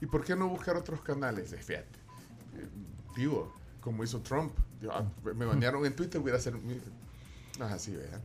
[0.00, 1.50] ¿Y por qué no buscar otros canales?
[1.50, 1.86] Fíjate,
[2.56, 2.66] eh,
[3.16, 4.52] digo, como hizo Trump.
[4.90, 6.54] Ah, me banearon en Twitter, voy a hacer...
[6.54, 6.78] mi-
[7.58, 8.20] No es así, ¿verdad?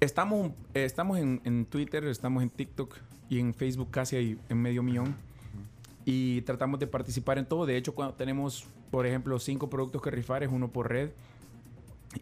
[0.00, 2.94] Estamos, estamos en, en Twitter, estamos en TikTok
[3.28, 5.16] y en Facebook casi hay en medio millón.
[6.04, 7.66] Y tratamos de participar en todo.
[7.66, 11.10] De hecho, cuando tenemos, por ejemplo, cinco productos que rifar, es uno por red.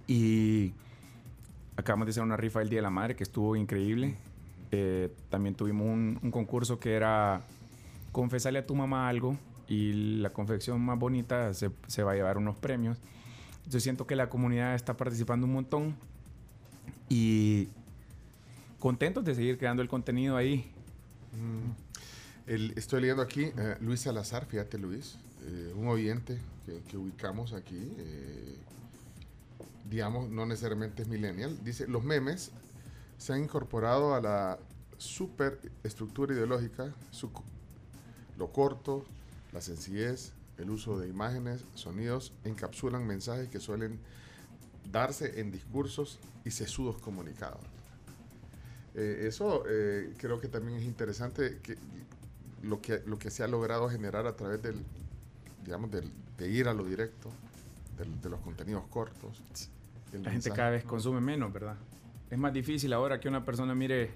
[0.07, 0.73] Y
[1.77, 4.17] acabamos de hacer una rifa el Día de la Madre que estuvo increíble.
[4.73, 7.43] Eh, también tuvimos un, un concurso que era
[8.11, 9.37] confesarle a tu mamá algo
[9.69, 12.97] y la confección más bonita se, se va a llevar unos premios.
[13.69, 15.95] Yo siento que la comunidad está participando un montón
[17.09, 17.69] y
[18.79, 20.71] contentos de seguir creando el contenido ahí.
[22.47, 27.53] El- estoy leyendo aquí eh, Luis Salazar, fíjate Luis, eh, un oyente que, que ubicamos
[27.53, 28.57] aquí, eh,
[29.91, 32.51] digamos, no necesariamente es millennial, dice, los memes
[33.19, 34.59] se han incorporado a la
[34.99, 37.31] superestructura ideológica, su-
[38.39, 39.05] lo corto,
[39.53, 43.99] la sencillez, el uso de imágenes, sonidos, encapsulan mensajes que suelen
[44.91, 47.61] darse en discursos y sesudos comunicados.
[48.95, 51.77] Eh, eso eh, creo que también es interesante que
[52.63, 54.77] lo que lo que se ha logrado generar a través del
[55.65, 57.31] digamos del, de ir a lo directo
[57.99, 59.39] del- de los contenidos cortos
[60.13, 60.57] La gente mensaje.
[60.57, 61.77] cada vez consume menos, ¿verdad?
[62.31, 64.11] Es más difícil ahora que una persona mire...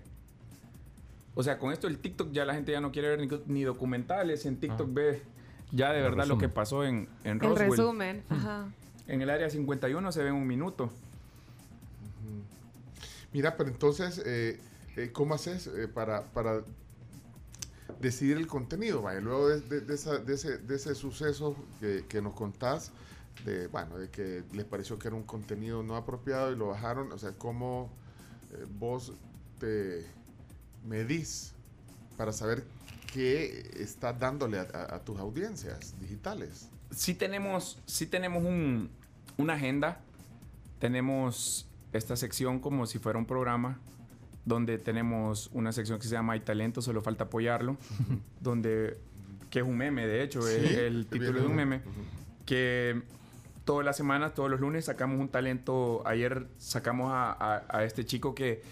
[1.35, 3.63] O sea, con esto el TikTok ya la gente ya no quiere ver ni, ni
[3.63, 4.47] documentales.
[4.47, 4.93] En TikTok Ah.
[4.95, 5.23] ve
[5.71, 6.55] ya de El verdad lo que resumen.
[6.55, 7.71] pasó en, en El Roswell.
[7.71, 8.25] resumen.
[8.29, 8.69] Ajá.
[9.11, 10.91] En el área 51 se ve en un minuto.
[13.33, 14.59] mira pero entonces eh,
[14.97, 16.63] eh, cómo haces eh, para para
[18.01, 22.05] decidir el contenido vaya luego de, de- de esa- de ese de ese suceso que,
[22.09, 22.91] que nos contás
[23.45, 27.13] de bueno de que les pareció que era un contenido no apropiado y lo bajaron
[27.13, 27.91] o sea cómo
[28.79, 29.13] vos
[29.61, 30.05] te
[30.87, 31.53] medís
[32.17, 32.65] para saber
[33.13, 38.91] qué estás dándole a, a- a tus audiencias digitales sí tenemos, sí tenemos un,
[39.41, 40.01] una agenda.
[40.79, 43.79] Tenemos esta sección como si fuera un programa,
[44.45, 47.77] donde tenemos una sección que se llama Hay talento, solo falta apoyarlo,
[48.41, 48.99] donde,
[49.51, 51.81] que es un meme, de hecho, es el título de un meme,
[52.47, 53.03] que
[53.65, 56.03] todas las semanas, todos los lunes sacamos un talento.
[56.07, 58.63] Ayer sacamos a, a- a este chico que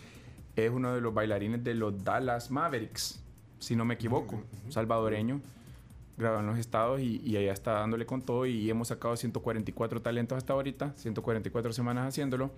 [0.57, 3.21] es uno de los bailarines de los Dallas Mavericks,
[3.61, 5.41] si no me equivoco, salvadoreño
[6.19, 10.03] graba en los estados y, y allá está dándole con todo y hemos sacado 144
[10.03, 12.51] talentos hasta ahorita, 144 semanas haciéndolo.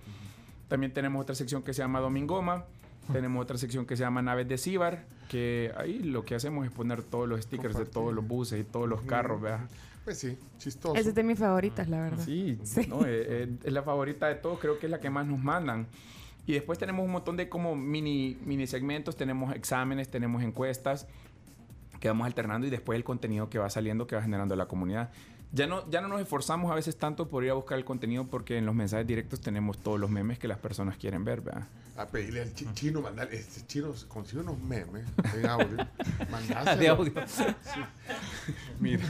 [0.67, 2.65] También tenemos otra sección que se llama Domingoma,
[3.11, 6.71] tenemos otra sección que se llama Naves de Cibar, que ahí lo que hacemos es
[6.71, 9.67] poner todos los stickers de todos los buses y todos los carros, ¿verdad?
[10.03, 12.23] pues sí chistoso Esa es de mis favoritas, la verdad.
[12.25, 12.87] Sí, Sí.
[12.87, 15.37] no, eh, eh, es la favorita de todos, creo que es la que más nos
[15.39, 15.85] mandan.
[16.47, 21.07] Y después tenemos un montón de como mini, mini segmentos, tenemos exámenes, tenemos encuestas
[22.01, 25.09] que vamos alternando y después el contenido que va saliendo, que va generando la comunidad.
[25.53, 28.25] Ya no, ya no nos esforzamos a veces tanto por ir a buscar el contenido
[28.25, 31.63] porque en los mensajes directos tenemos todos los memes que las personas quieren ver, ¿verdad?
[31.97, 35.03] a pedirle al chi- chino mandar este chino consigue unos memes
[35.35, 35.77] en audio
[36.31, 36.79] mandáselo.
[36.81, 37.13] de audio.
[38.79, 39.03] Mira,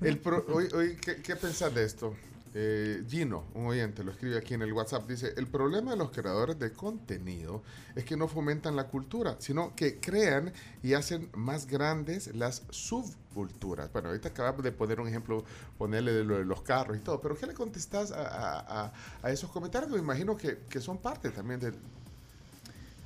[0.00, 2.14] el pro- hoy, hoy, ¿qué, qué pensás de esto?
[2.54, 6.10] Eh, Gino, un oyente, lo escribe aquí en el WhatsApp, dice, el problema de los
[6.10, 7.62] creadores de contenido
[7.94, 13.92] es que no fomentan la cultura, sino que crean y hacen más grandes las subculturas.
[13.92, 15.44] Bueno, ahorita acabamos de poner un ejemplo,
[15.76, 18.92] ponerle de lo de los carros y todo, pero ¿qué le contestás a, a- a-
[19.22, 19.90] a esos comentarios?
[19.92, 21.76] Me imagino que, que son parte también del-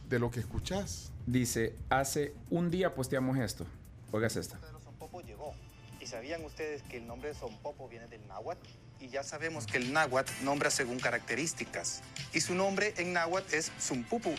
[0.09, 1.11] de lo que escuchás.
[1.27, 3.67] Dice, hace un día posteamos esto.
[4.13, 4.59] Oigas esta.
[4.59, 5.53] de los Sonpopo llegó.
[6.01, 8.67] ¿Y sabían ustedes que el nombre de Sonpopo viene del náhuatl?
[9.03, 12.03] Y ya sabemos que el náhuatl nombra según características.
[12.33, 14.33] Y su nombre en náhuatl es Zumpupu.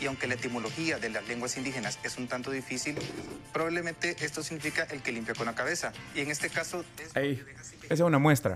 [0.00, 2.96] Y aunque la etimología de las lenguas indígenas es un tanto difícil,
[3.52, 5.92] probablemente esto significa el que limpia con la cabeza.
[6.14, 6.82] Y en este caso...
[6.98, 7.42] es- Ahí,
[7.84, 8.54] esa es una muestra.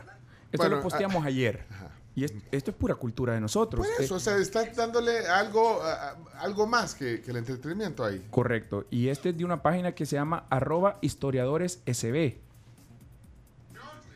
[0.51, 1.67] Esto Bueno, lo posteamos ayer.
[1.71, 1.91] Ajá.
[2.17, 3.87] Y es- esto es pura cultura de nosotros.
[3.87, 7.37] Por eso, Eh, o sea, estás dándole algo, a- a- algo más que, que el
[7.37, 8.27] entretenimiento ahí.
[8.31, 8.87] Correcto.
[8.91, 12.39] Y este es de una página que se llama arroba historiadores SB.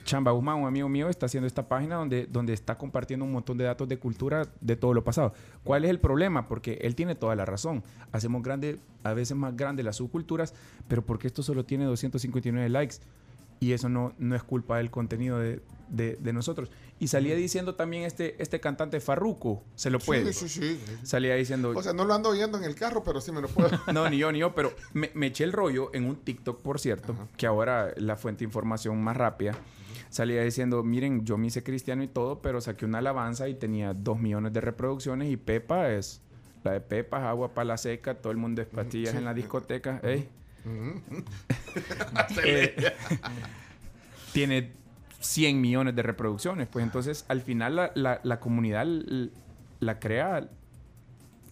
[0.09, 3.59] Chamba Guzmán, un amigo mío, está haciendo esta página donde, donde está compartiendo un montón
[3.59, 5.35] de datos de cultura de todo lo pasado.
[5.64, 6.49] ¿Cuál es el problema?
[6.49, 7.85] Porque él tiene toda la razón.
[8.11, 10.55] Hacemos grande, a veces más grandes las subculturas,
[10.88, 12.97] pero porque esto solo tiene 259 likes.
[13.61, 16.71] Y eso no, no es culpa del contenido de, de- de nosotros.
[17.01, 20.33] Y salía diciendo también este, este cantante Farruko, se lo puede.
[20.33, 20.81] Sí, sí, sí.
[21.03, 21.73] Salía diciendo...
[21.77, 23.68] O sea, no lo ando oyendo en el carro, pero sí me lo puedo.
[23.92, 26.79] No, ni yo, ni yo, pero me, me eché el rollo en un TikTok, por
[26.81, 29.53] cierto, que ahora la fuente de información más rápida.
[30.11, 33.92] Salía diciendo, miren, yo me hice cristiano y todo, pero saqué una alabanza y tenía
[33.94, 36.21] dos millones de reproducciones y Pepa es...
[36.64, 39.33] La de Pepa es agua para la seca, todo el mundo es pastillas en la
[39.33, 40.01] discoteca.
[40.03, 40.29] Ey.
[42.44, 42.75] Eh,
[44.33, 44.73] tiene
[45.21, 46.68] 100 millones de reproducciones.
[46.68, 48.87] Pues entonces, al final, la, la- la comunidad
[49.81, 50.49] la crea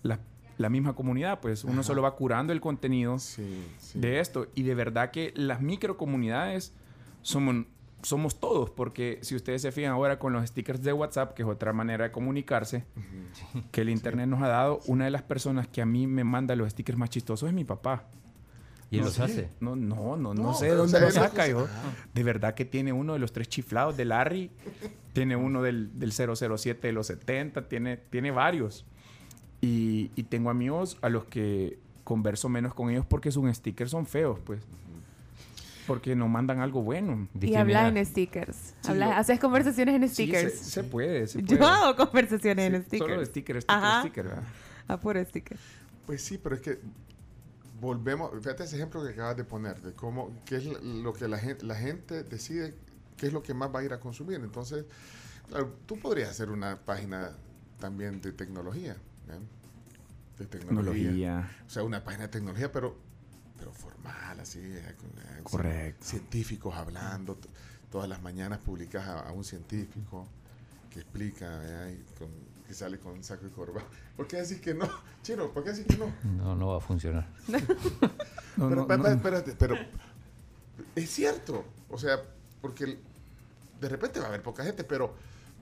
[0.03, 0.19] la,
[0.59, 1.41] la misma comunidad.
[1.41, 3.99] Pues uno solo va curando el contenido Sí, sí.
[4.01, 4.49] de esto.
[4.55, 6.73] Y de verdad que las microcomunidades
[7.23, 7.65] somos,
[8.07, 8.71] somos todos.
[8.71, 12.05] Porque si ustedes se fijan ahora con los stickers de WhatsApp, que es otra manera
[12.05, 12.85] de comunicarse,
[13.73, 16.55] que el Internet nos ha dado, una de las personas que a mí me manda
[16.57, 18.05] los stickers más chistosos es mi papá.
[18.89, 19.23] ¿Y él No los sé.
[19.25, 19.49] hace?
[19.59, 21.49] No, no, no, no, No, sé dónde o sea, lo él lo saca.
[21.49, 21.67] hijo.
[21.69, 21.93] Ah.
[22.15, 24.51] De verdad que tiene uno de los tres chiflados de Larry,
[25.13, 28.87] tiene uno del, del 007 de los 70, tiene, tiene varios.
[29.61, 34.07] Y, y tengo amigos a los que converso menos con ellos porque sus stickers son
[34.07, 34.61] feos, pues.
[35.87, 37.29] Porque no mandan algo bueno.
[37.41, 38.57] Y hablas en stickers.
[38.81, 40.53] Sí, Hablas- lo- haces conversaciones en Sí, stickers.
[40.55, 41.71] se, se puede, se Yo puede.
[41.71, 43.09] hago conversaciones en Sí, stickers.
[43.11, 44.01] Solo de sticker, sticker, Ajá.
[44.03, 44.25] sticker.
[44.25, 44.43] ¿verdad?
[44.89, 45.59] A puro sticker.
[46.07, 46.79] Pues sí, pero es que
[47.81, 51.39] volvemos, fíjate ese ejemplo que acabas de poner, de cómo, qué es lo que la
[51.39, 52.75] gente, la gente decide,
[53.17, 54.41] qué es lo que más va a ir a consumir.
[54.41, 54.85] Entonces,
[55.49, 57.33] claro, tú podrías hacer una página
[57.79, 58.93] también de tecnología.
[58.93, 59.39] ¿eh?
[60.39, 60.93] De tecnología.
[60.93, 61.51] Tecnología.
[61.67, 62.97] O sea, una página de tecnología, pero,
[63.59, 64.61] pero formal, así.
[64.63, 66.05] eh, con, eh, Correcto.
[66.05, 67.39] Científicos hablando.
[67.91, 70.27] Todas las mañanas publicas a, a un científico
[70.91, 71.61] que explica,
[72.67, 73.87] que sale con saco y corbata.
[74.17, 74.89] ¿Por qué decís que no?
[75.23, 76.13] Chino, ¿por qué decís que no?
[76.37, 77.27] No, no va a funcionar.
[78.57, 79.03] No, pero, no, pa- no.
[79.03, 79.77] pa- espérate, pero
[80.95, 81.63] es cierto.
[81.91, 82.19] O sea,
[82.63, 82.99] porque
[83.81, 85.15] de repente va a haber poca gente, pero,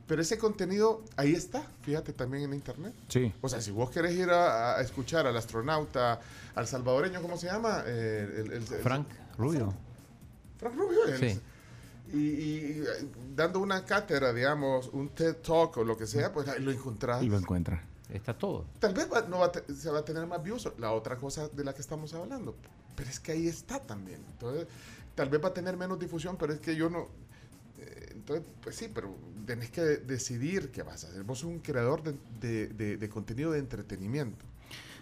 [0.06, 2.92] pero ese contenido ahí está, fíjate, también en internet.
[3.08, 3.32] Sí.
[3.40, 6.20] O sea, si vos querés ir a, a escuchar al astronauta,
[6.54, 7.82] al salvadoreño, ¿cómo se llama?
[7.86, 9.06] Eh, el- el- el- Frank
[9.38, 9.72] Rubio.
[10.58, 11.04] Frank Rubio.
[11.06, 11.40] el- Sí.
[12.12, 12.84] Y, y,
[13.34, 17.22] dando una cátedra, digamos, un TED Talk o lo que sea, pues ahí lo encontrás.
[17.22, 17.82] Y lo encuentra.
[18.12, 18.66] Está todo.
[18.78, 21.48] Tal vez va- no va te- se va a tener más views, la otra cosa
[21.48, 22.54] de la que estamos hablando.
[22.94, 24.20] Pero es que ahí está también.
[24.32, 24.66] Entonces,
[25.14, 27.08] tal vez va a tener menos difusión, pero es que yo no...
[27.78, 29.14] eh, entonces, pues sí, pero
[29.46, 31.22] tenés que decidir qué vas a hacer.
[31.24, 34.44] Vos sos un creador de, de- de- de contenido de entretenimiento.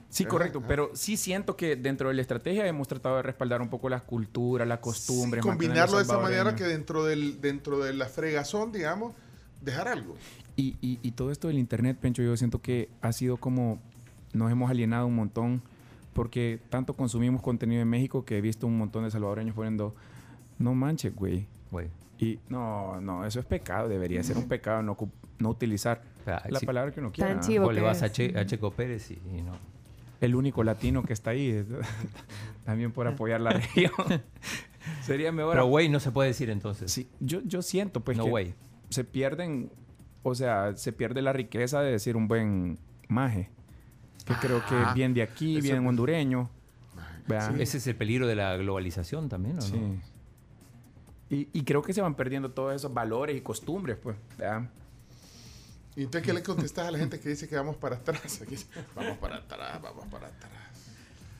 [0.08, 0.68] Sí, correcto, ajá.
[0.68, 4.00] pero sí siento que dentro de la estrategia hemos tratado de respaldar un poco la
[4.00, 5.40] cultura, la costumbre.
[5.40, 9.14] Sí, combinarlo de esa manera que dentro, del, dentro de la fregazón, digamos,
[9.62, 10.14] dejar algo.
[10.54, 13.80] Y, y- y todo esto del internet, Pencho, yo siento que ha sido como
[14.34, 15.62] nos hemos alienado un montón
[16.12, 19.94] porque tanto consumimos contenido en México que he visto un montón de salvadoreños poniendo,
[20.58, 21.46] no manches, güey.
[21.70, 21.88] Güey.
[22.24, 24.96] Y no, no, eso es pecado, debería ser un pecado no,
[25.38, 27.30] no utilizar O sea, la si- palabra que uno quiera.
[27.30, 27.42] Tan ¿no?
[27.46, 27.64] chivo.
[27.64, 28.12] Vos le que vas a, es.
[28.12, 29.52] che- a Checo Pérez y, y no.
[30.20, 31.66] El único latino que está ahí,
[32.64, 33.90] también por apoyar la región.
[35.02, 35.52] Sería mejor.
[35.54, 36.92] Pero güey no se puede decir entonces.
[36.92, 38.54] Sí, yo, yo siento pues no que güey.
[38.88, 39.70] se pierden,
[40.22, 43.50] o sea, se pierde la riqueza de decir un buen maje.
[44.24, 46.48] Que creo que Ah, bien de aquí, bien hondureño.
[47.58, 49.76] Ese es el peligro de la globalización también, ¿o Sí.
[49.76, 50.11] no?
[51.32, 54.16] Y, y creo que se van perdiendo todos esos valores y costumbres, pues.
[54.36, 54.68] ¿verdad?
[55.96, 58.42] ¿Y entonces qué le contestas a la gente que dice que vamos para atrás?
[58.42, 60.50] Aquí dice, vamos para atrás, vamos para atrás.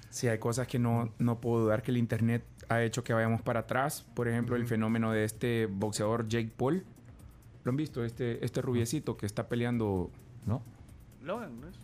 [0.09, 3.43] Sí, hay cosas que no, no puedo dudar que el Internet ha hecho que vayamos
[3.43, 4.03] para atrás.
[4.15, 6.85] Por ejemplo, el fenómeno de este boxeador Jake Paul.
[7.65, 8.03] ¿Lo han visto?
[8.03, 10.11] Este, este rubiecito que está peleando...
[10.47, 10.63] ¿No?
[11.23, 11.77] Logan, ¿no es?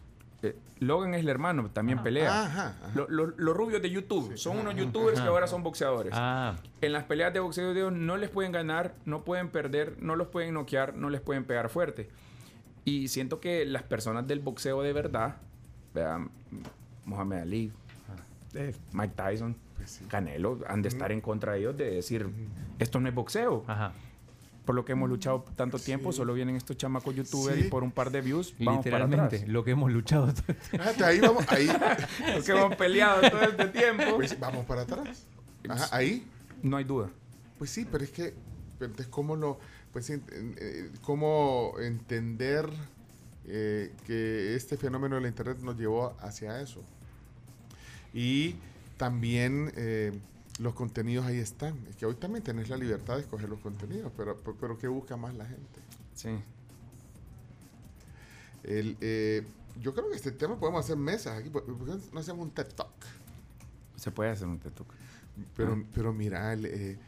[0.43, 2.45] Eh, Logan es el hermano, también pelea.
[2.45, 2.91] Ajá, ajá.
[2.95, 4.37] Lo- lo- los rubios de YouTube.
[4.37, 6.13] Son unos youtubers que ahora son boxeadores.
[6.17, 9.97] Ah, En las peleas de boxeo de Dios no les pueden ganar, no pueden perder,
[10.01, 12.09] no los pueden noquear, no les pueden pegar fuerte.
[12.85, 15.37] Y siento que las personas del boxeo de verdad,
[15.95, 16.31] vean,
[17.05, 17.73] Muhammad Ali,
[18.55, 19.57] eh, Mike Tyson,
[20.09, 22.31] Canelo, han de estar en contra de ellos de decir,
[22.79, 23.65] esto no es boxeo.
[23.67, 23.93] ajá.
[24.69, 27.65] Por lo que hemos luchado tanto tiempo, solo vienen estos chamacos youtubers Sí.
[27.65, 29.49] y por un par de views vamos para Literalmente, atrás.
[29.49, 30.27] lo que hemos luchado.
[30.27, 30.67] todo el tiempo.
[30.71, 31.67] Fíjate, ahí vamos, ahí.
[32.35, 34.17] Los que hemos peleado todo este tiempo.
[34.17, 35.25] Pues vamos para atrás.
[35.67, 36.29] Ajá, ahí.
[36.63, 37.09] No hay duda.
[37.57, 38.35] Pues sí, pero es que,
[38.75, 39.59] entonces, ¿cómo lo...?
[39.91, 40.21] Pues pues,
[40.59, 42.69] eh, cómo entender
[43.47, 46.83] eh, que este fenómeno de la Internet nos llevó hacia eso.
[48.13, 48.57] Y
[48.99, 50.13] también eh,
[50.59, 51.77] los contenidos ahí están.
[51.89, 55.17] Es que hoy también tenés la libertad de escoger los contenidos, pero, pero, ¿qué busca
[55.17, 55.81] más la gente?
[56.15, 56.31] Sí.
[58.65, 59.47] El, eh,
[59.81, 61.51] yo creo que este tema podemos hacer mesas aquí.
[61.51, 62.91] ¿Por por qué no hacemos un TED Talk?
[63.97, 64.87] Se puede hacer un TikTok.
[65.57, 65.85] Pero, Ah.
[65.95, 66.99] pero mira, el, eh,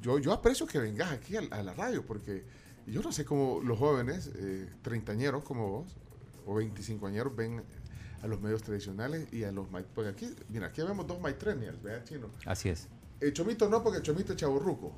[0.00, 2.44] yo, yo aprecio que vengas aquí a, a la radio porque
[2.86, 5.96] yo no sé cómo los jóvenes, eh, treintañeros como vos,
[6.46, 7.62] o veinticincoañeros, ven
[8.22, 9.66] a los medios tradicionales y a los...
[9.94, 12.28] Porque aquí, mira, aquí vemos dos maitrenials, ¿verdad, Chino?
[12.46, 12.88] Así es.
[13.20, 14.92] El Chomito no, porque el Chomito es chaborruco.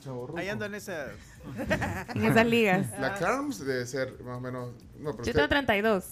[0.00, 0.38] Chaborruco.
[0.38, 1.08] Ahí ando en esa.
[2.14, 2.86] En esas ligas.
[2.98, 4.72] La Carms debe ser más o menos...
[4.98, 6.04] No, pero Yo usted- tengo 32.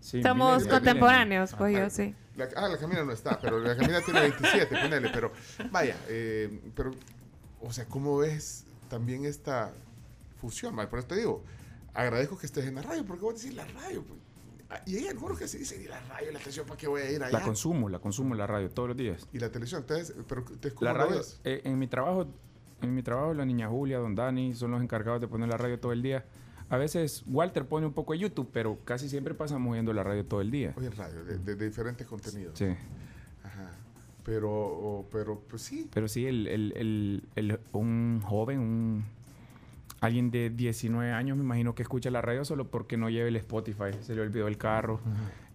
[0.00, 2.14] Sí, Somos contemporáneos, pues Ah, yo sí.
[2.36, 5.32] La, ah, la Camila no está, pero la Camila tiene 27, ponele, pero
[5.72, 6.92] vaya, eh, pero,
[7.60, 9.72] o sea, ¿cómo ves también esta
[10.40, 10.76] fusión?
[10.76, 11.42] Por eso te digo,
[11.94, 14.20] agradezco que estés en la radio, porque vos decís la radio, pues,
[14.70, 17.02] ah, y hay algunos que se dicen, y la radio, la televisión, ¿para qué voy
[17.02, 17.38] a ir allá?
[17.38, 19.26] La consumo, la consumo la radio todos los días.
[19.32, 22.26] y la televisión, entonces, pero te ¿cómo La radio, eh, en mi trabajo,
[22.82, 25.78] en mi trabajo la niña Julia, don Dani son los encargados de poner la radio
[25.80, 26.24] todo el día.
[26.70, 30.24] A veces Walter pone un poco de YouTube, pero casi siempre pasamos viendo la radio
[30.26, 30.74] todo el día.
[30.76, 32.58] Hoy en radio, de, de- de diferentes contenidos.
[32.58, 32.66] Sí.
[33.42, 33.70] Ajá.
[34.22, 39.04] Pero, pero, pues sí, Pero sí, el, el- el- el- un joven, un
[40.00, 43.36] alguien de 19 años, me imagino que escucha la radio solo porque no lleve el
[43.36, 43.90] Spotify.
[44.02, 45.00] Se le olvidó el carro,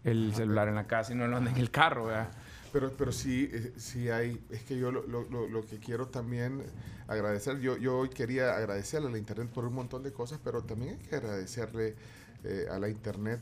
[0.03, 2.29] el celular en la casa y no lo anda en el carro, ¿verdad?
[2.73, 6.07] Pero, pero sí, eh, sí hay, es que yo lo, lo- lo- lo que quiero
[6.07, 6.63] también
[7.07, 10.63] agradecer, yo, yo hoy quería agradecerle a la Internet por un montón de cosas, pero
[10.63, 11.95] también hay que agradecerle
[12.43, 13.41] eh, a la Internet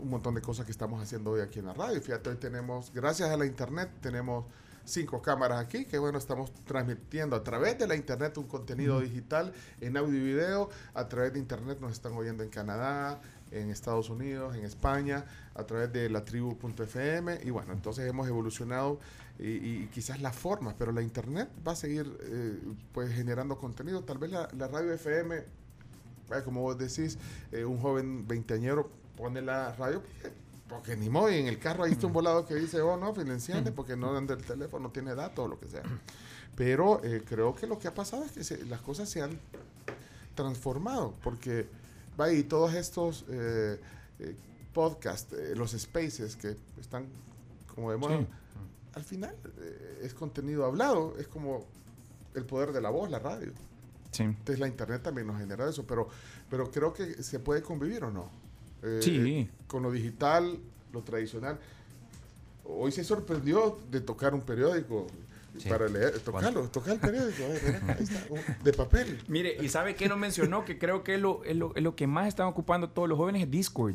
[0.00, 2.00] un montón de cosas que estamos haciendo hoy aquí en la radio.
[2.00, 4.46] Fíjate, hoy tenemos, gracias a la Internet, tenemos
[4.84, 9.52] cinco cámaras aquí, que bueno, estamos transmitiendo a través de la Internet un contenido digital
[9.80, 14.10] en audio y video, a través de Internet nos están oyendo en Canadá, en Estados
[14.10, 18.98] Unidos, en España, a través de la tribu.fm y bueno, entonces hemos evolucionado
[19.38, 22.58] y, y quizás la forma, pero la internet va a seguir eh,
[22.92, 25.44] pues generando contenido, tal vez la, la radio FM, eh,
[26.44, 27.18] como vos decís,
[27.50, 30.02] eh, un joven veinteañero pone la radio
[30.76, 33.14] porque, ni modo, y en el carro ahí está un volado que dice, oh no,
[33.14, 35.82] financiante, porque no anda el teléfono, no tiene datos o lo que sea.
[36.56, 39.38] Pero eh, creo que lo que ha pasado es que se- las cosas se han
[40.34, 41.66] transformado, porque
[42.20, 43.78] va y todos estos eh,
[44.18, 44.36] eh,
[44.72, 47.06] podcasts, eh, los spaces que están
[47.74, 48.26] como Sí.
[48.94, 49.34] al final
[50.02, 51.64] es contenido hablado, es como
[52.34, 53.52] el poder de la voz, la radio.
[54.10, 54.24] Sí.
[54.24, 56.08] Entonces la internet también nos genera eso, pero,
[56.50, 58.28] pero creo que se puede convivir o no.
[58.82, 59.48] Eh, Sí.
[59.66, 60.58] con lo digital,
[60.92, 61.58] lo tradicional.
[62.64, 65.06] Hoy se sorprendió de tocar un periódico
[65.58, 65.68] Sí.
[65.68, 68.24] para leer, tocarlo, tocar el periódico, ver, ahí está,
[68.64, 69.20] de papel.
[69.28, 70.64] Mire, ¿y sabe qué no mencionó?
[70.64, 73.18] que creo que es lo, es lo, es lo que más están ocupando todos los
[73.18, 73.94] jóvenes es Discord.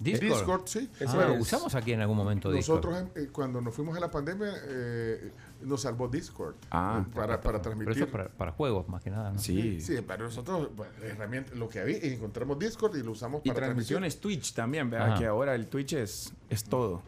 [0.00, 0.30] Discord.
[0.32, 0.90] Discord, sí.
[1.06, 2.84] Ah, usamos aquí en algún momento Discord.
[2.84, 5.30] nosotros eh, cuando nos fuimos a la pandemia eh,
[5.64, 7.96] nos salvó Discord Ah, para, para Pero transmitir.
[7.96, 9.32] eso es para, para juegos, más que nada.
[9.32, 9.38] ¿no?
[9.38, 9.80] Sí.
[9.80, 13.48] Sí, para nosotros, bueno, herramienta, lo que había, y encontramos Discord y lo usamos Y
[13.48, 13.96] para transmitir.
[13.96, 15.10] transmisiones Twitch también, ¿verdad?
[15.12, 15.18] Ajá.
[15.18, 17.02] Que ahora el Twitch es, es todo.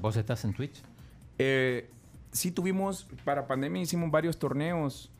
[0.00, 0.82] ¿Vos estás en Twitch?
[1.38, 1.88] Eh,
[2.32, 5.10] sí tuvimos, para pandemia hicimos varios torneos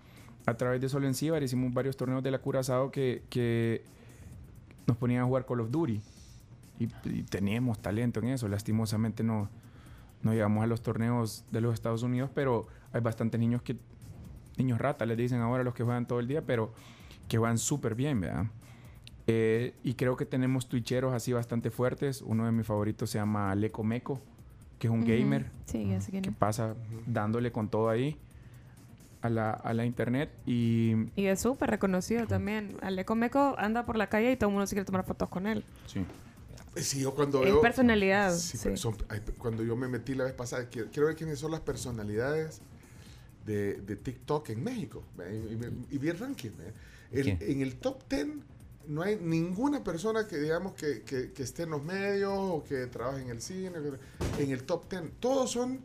[0.47, 3.85] a través de Solo Encíbar, hicimos varios torneos de la Curazao que, que
[4.87, 6.01] nos ponían a jugar Call of Duty.
[6.79, 8.49] Y, y teníamos talento en eso.
[8.49, 9.49] Lastimosamente no,
[10.23, 13.77] no llegamos a los torneos de los Estados Unidos, pero hay bastantes niños que,
[14.57, 16.73] niños ratas les dicen ahora los que juegan todo el día, pero
[17.29, 18.47] que juegan súper bien, ¿verdad?
[19.27, 22.23] Eh, y creo que tenemos twitcheros así bastante fuertes.
[22.23, 24.21] Uno de mis favoritos se llama Leco Meco,
[24.79, 26.75] que es un gamer Sí, sé quién que pasa
[27.07, 28.19] dándole con todo ahí
[29.23, 32.77] a la, a la internet y Y es súper reconocido también.
[32.83, 35.47] Aleco Meco anda por la calle y todo el mundo se quiere tomar fotos con
[35.47, 35.65] él.
[35.87, 36.05] sí.
[36.75, 37.61] Eh, Sí, yo cuando Es veo...
[37.61, 38.35] personalidad.
[38.37, 38.61] Sí, sí.
[38.65, 41.51] pero son- hay- cuando yo me metí la vez pasada, quiero, quiero ver quiénes son
[41.51, 42.61] las personalidades
[43.47, 45.03] de, de TikTok en México.
[45.19, 46.51] Y, y vi el ranking.
[47.11, 48.27] El- en el top 10
[48.89, 52.87] no hay ninguna persona que digamos que, que- que esté en los medios o que
[52.87, 53.73] trabaje en el cine.
[54.39, 55.03] En el top 10.
[55.21, 55.81] Todos son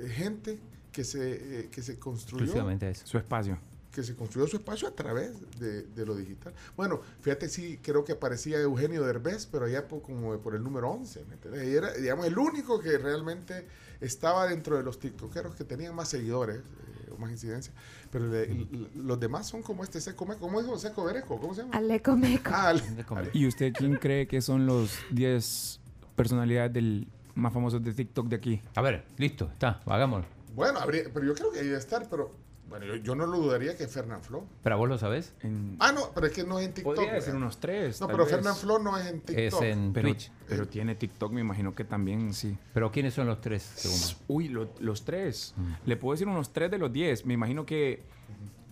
[0.00, 0.58] eh, gente
[0.92, 3.06] que se, eh, que se construyó Exclusivamente eso.
[3.06, 3.58] su espacio.
[3.96, 6.52] Que se construyó su espacio a través de, de lo digital.
[6.76, 10.90] Bueno, fíjate, sí, creo que aparecía Eugenio Derbez, pero allá por, como por el número
[10.90, 11.66] 11, ¿me entiendes?
[11.66, 13.66] Y era, digamos, el único que realmente
[14.02, 17.72] estaba dentro de los tiktokeros que tenían más seguidores eh, o más incidencia.
[18.10, 18.66] Pero le- l-
[18.96, 20.40] los demás son como este Seco Meco.
[20.40, 21.40] ¿Cómo dijo Seco Bereco?
[21.40, 21.74] ¿Cómo se llama?
[21.74, 22.50] Aleco Meco.
[22.52, 23.30] Ah, Ale- comer.
[23.32, 25.80] ¿Y usted quién cree que son los 10
[26.14, 28.60] personalidades del más famosos de TikTok de aquí?
[28.74, 30.26] A ver, listo, está, hagámoslo.
[30.54, 33.38] Bueno, habría- pero yo creo que ahí debe estar, pero Bueno, yo, yo no lo
[33.38, 34.44] dudaría que Fernán Flo.
[34.64, 35.32] ¿Pero vos lo sabés?
[35.42, 36.94] En- Ah, no, pero es que no es en TikTok.
[36.96, 37.42] podría decir ¿verdad?
[37.42, 38.00] unos tres.
[38.00, 38.26] No, pero.
[38.26, 39.38] Fernán Flo no es en TikTok.
[39.38, 40.32] Es en Pero, Twitch.
[40.48, 42.58] pero tiene TikTok, me imagino que también sí.
[42.74, 44.24] ¿Pero quiénes son los tres, según?
[44.28, 45.54] Uy, lo- los tres.
[45.56, 45.72] Mm.
[45.86, 47.24] Le puedo decir unos tres de los diez.
[47.24, 48.02] Me imagino que,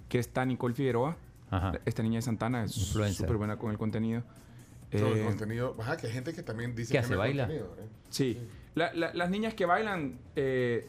[0.09, 1.17] que está Nicole Figueroa.
[1.51, 1.73] Ajá.
[1.85, 4.25] Esta niña de Santana es súper buena con el contenido.
[4.91, 5.77] Todo el Eh, contenido.
[5.79, 7.45] Ajá, que hay gente que también dice ¿Qué que hace, no es baila?
[7.47, 7.89] contenido, ¿eh?
[8.11, 8.41] Sí.
[8.75, 10.89] La- la- las niñas que bailan, eh,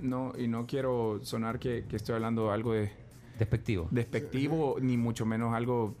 [0.00, 2.90] no, y no quiero sonar que, que estoy hablando algo de
[3.38, 3.88] Despectivo.
[3.90, 5.94] despectivo, ni mucho menos algo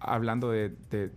[0.00, 0.70] hablando de...
[0.90, 1.10] de-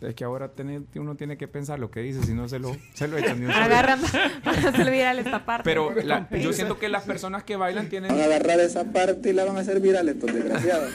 [0.00, 2.76] es que ahora tiene- uno tiene que pensar lo que dice, si no se lo,
[2.94, 3.44] se lo echan.
[3.50, 4.00] Agarran
[4.44, 5.64] para hacer viral esta parte.
[5.64, 8.12] Pero la- yo siento que las personas que bailan tienen...
[8.12, 10.92] Van a agarrar esa parte y la van a hacer viral estos desgraciados.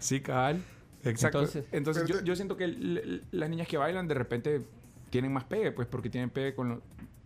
[0.00, 0.62] Sí, cabal.
[1.04, 1.38] Exacto.
[1.40, 4.62] Entonces- Entonces, yo, siento que l- l- las niñas que bailan de repente
[5.14, 6.82] tienen más pegue, pues porque tienen pegue con, lo-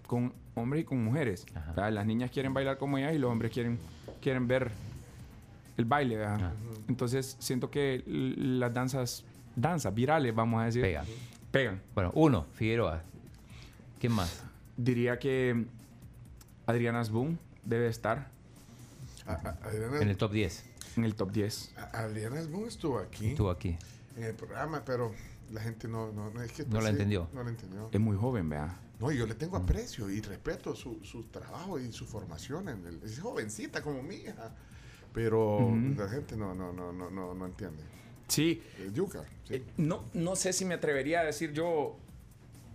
[0.07, 1.47] con hombres y con mujeres.
[1.55, 1.71] Ajá.
[1.71, 3.79] O sea, Las niñas quieren bailar como ellas y los hombres quieren,
[4.21, 4.71] quieren ver
[5.79, 6.19] el baile.
[6.19, 6.35] ¿verdad?
[6.35, 6.53] Ajá.
[6.87, 9.25] Entonces, siento que las danzas,
[9.57, 11.03] danzas virales, vamos a decir, Pega.
[11.51, 11.81] pegan.
[11.95, 13.01] Bueno, uno, Figueroa.
[13.99, 14.43] ¿Quién más?
[14.77, 15.65] Diría que
[16.67, 18.29] Adriana Boom debe estar
[19.27, 20.63] A- a- Adriana, En el top 10.
[20.99, 21.73] en el top 10.
[21.79, 23.79] a- Adriana Esbun estuvo aquí Estuvo aquí.
[24.19, 25.11] en el programa, pero
[25.51, 27.29] la gente no, no, no es que No la entendió.
[27.33, 27.89] No la entendió.
[27.93, 28.79] Es muy joven, vea.
[29.01, 32.69] No, yo le tengo aprecio y respeto su, su trabajo y su formación.
[32.69, 34.55] En el, es jovencita como mi hija.
[35.13, 35.95] Pero Ujú.
[35.97, 37.83] la gente no, no, no, no, no, no entiende.
[38.29, 39.55] Sí, yuca, sí.
[39.55, 41.97] Eh, no, no sé si me atrevería a decir yo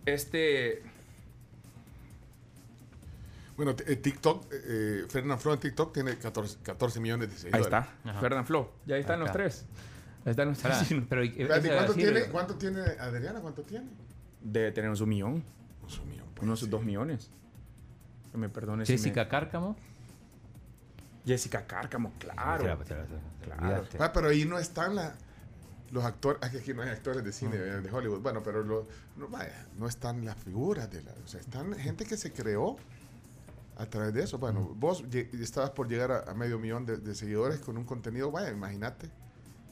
[0.05, 0.81] este
[3.55, 7.41] Bueno, eh, TikTok, eh, eh, Fernand Flo en TikTok tiene 14, 14 millones de ahí
[7.41, 7.65] seguidores.
[7.67, 8.19] está Ajá.
[8.19, 9.65] Fernán Flo ya están los tres
[10.23, 10.53] Pará,
[11.09, 13.41] pero, eh, Espérate, ¿cuánto, tiene, pero- ¿Cuánto tiene Adriana?
[13.41, 13.87] ¿Cuánto tiene?
[14.41, 15.43] debe tener un millón
[15.81, 16.67] Unos un millón, pues, unos sí.
[16.67, 17.29] dos millones
[18.31, 19.75] Que me perdone si Jessica me- Cárcamo.
[21.25, 22.77] Jessica Cárcamo claro
[23.41, 23.85] Claro.
[23.99, 25.15] Ah, pero ahí no están la-
[25.91, 28.87] los actores, que aquí no hay actores de cine eh, de Hollywood, bueno, pero lo-
[29.15, 32.77] no, vaya, no están las figuras de la, o sea, están gente que se creó
[33.77, 34.37] a través de eso.
[34.39, 37.83] Bueno, vos lle- estabas por llegar a, a medio millón de, de seguidores con un
[37.85, 39.09] contenido, vaya, imagínate,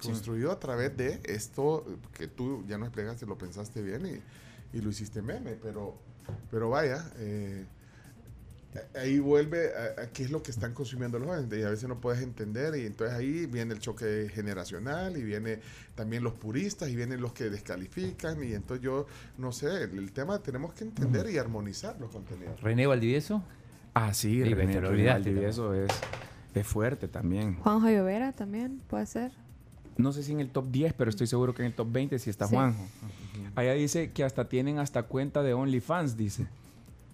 [0.01, 0.09] Sí.
[0.09, 4.81] construido a través de esto que tú ya no explicaste, lo pensaste bien y, y
[4.81, 5.95] lo hiciste meme, pero,
[6.49, 7.65] pero vaya, eh,
[8.95, 11.89] ahí vuelve a, a qué es lo que están consumiendo los jóvenes y a veces
[11.89, 15.59] no puedes entender y entonces ahí viene el choque generacional y viene
[15.93, 20.11] también los puristas y vienen los que descalifican y entonces yo no sé, el, el
[20.13, 22.61] tema tenemos que entender y armonizar los contenidos.
[22.61, 23.43] René Valdivieso.
[23.93, 25.91] ah sí, Sí, René, René Valdivieso es,
[26.55, 29.33] es fuerte también Juanjo Llovera también puede ser.
[29.97, 32.17] No sé si en el top 10 pero estoy seguro que en el top 20
[32.19, 32.55] sí está Sí.
[32.55, 32.87] Juanjo
[33.55, 36.47] allá dice que hasta tienen hasta cuenta de OnlyFans dice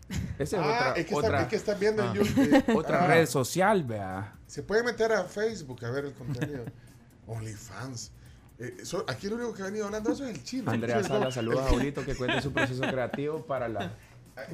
[0.39, 2.13] esa es ah, otra, es, que otra, está, es que estás viendo en Ah.
[2.15, 2.53] YouTube.
[2.53, 6.63] eh, otra ah, red social vea Se puede meter a Facebook a ver el contenido.
[7.27, 8.11] OnlyFans.
[8.59, 10.71] Eh, so- aquí lo único que ha venido hablando de eso es el chino.
[10.71, 13.91] Andrea Sala no, saluda a Aulito que cuente su proceso creativo para la...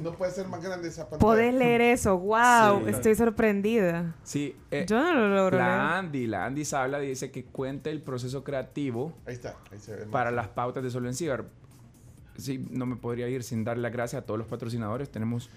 [0.02, 1.20] No puede ser más grande esa pantalla.
[1.20, 2.18] Podés leer eso.
[2.18, 2.84] ¡Wow!
[2.84, 2.90] Sí.
[2.90, 4.14] Estoy sorprendida.
[4.22, 5.80] Sí, eh, Yo no lo logro la leer.
[5.80, 9.56] Andy, la Andy Sabla dice que cuente el proceso creativo Ahí está.
[9.70, 11.44] Ahí se ve para las pautas de Solo en Ciber.
[12.36, 15.10] Sí, no me podría ir sin darle las gracias a todos los patrocinadores.
[15.10, 15.50] Tenemos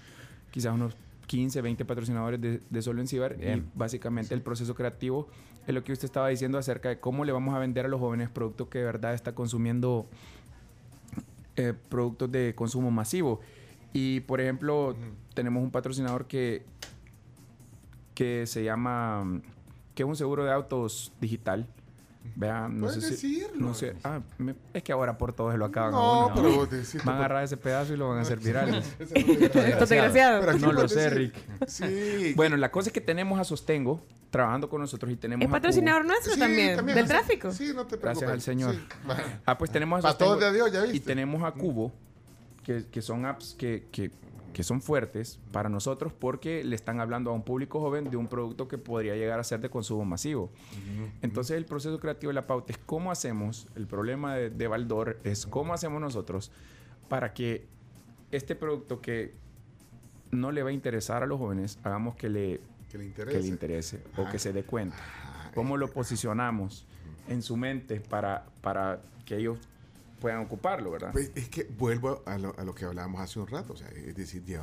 [0.50, 3.36] quizás unos 15, 20 patrocinadores de, de Solo en Ciber.
[3.36, 3.58] Bien.
[3.58, 5.28] Y básicamente el proceso creativo
[5.66, 8.00] es lo que usted estaba diciendo acerca de cómo le vamos a vender a los
[8.00, 10.06] jóvenes productos que de verdad está consumiendo
[11.56, 13.40] eh, productos de consumo masivo.
[13.92, 14.94] Y por ejemplo,
[15.34, 16.62] tenemos un patrocinador que,
[18.14, 19.40] que se llama,
[19.94, 21.66] que es un seguro de autos digital.
[22.36, 23.38] Vean, no Puedes sé si...
[23.40, 23.66] decirlo.
[23.68, 26.34] No sé, ah, me- es que ahora por todo se lo acaban a No, uno.
[26.34, 27.02] pero vos decís.
[27.02, 28.74] Van a agarrar ese pedazo y lo van a hacer viral.
[28.74, 29.68] Esa no te graba.
[29.68, 30.40] Esto desgraciado.
[30.40, 31.34] Pero aquí No lo sé, Rick.
[31.66, 32.34] Sí.
[32.36, 36.04] Bueno, la cosa es que tenemos a Sostengo trabajando con nosotros y tenemos Es patrocinador
[36.04, 37.50] nuestro Sí, también, del tráfico.
[37.50, 38.02] Sí, no te preocupes.
[38.02, 38.74] Gracias al Señor.
[38.74, 38.80] Sí.
[39.46, 41.06] Ah, pues tenemos a Sostengo todos de Dios, ya y viste.
[41.06, 41.92] tenemos a Cubo,
[42.68, 44.10] que, que son apps que, que-
[44.52, 48.26] que son fuertes para nosotros porque le están hablando a un público joven de un
[48.26, 50.50] producto que podría llegar a ser de consumo masivo.
[51.22, 55.18] Entonces el proceso creativo de la pauta es cómo hacemos, el problema de, de Baldor
[55.22, 56.50] es cómo hacemos nosotros
[57.08, 57.66] para que
[58.32, 59.34] este producto que
[60.32, 62.60] no le va a interesar a los jóvenes, hagamos que le,
[62.90, 63.40] Que le que interese.
[63.42, 64.96] le interese o que se dé cuenta.
[65.24, 66.84] Ah, ¿Cómo lo posicionamos
[67.28, 69.58] en su mente para, para que ellos
[70.18, 71.12] puedan ocuparlo, verdad?
[71.12, 73.88] Pues es que vuelvo a lo, a lo que hablábamos hace un rato, o sea,
[73.88, 74.62] es decir, ya,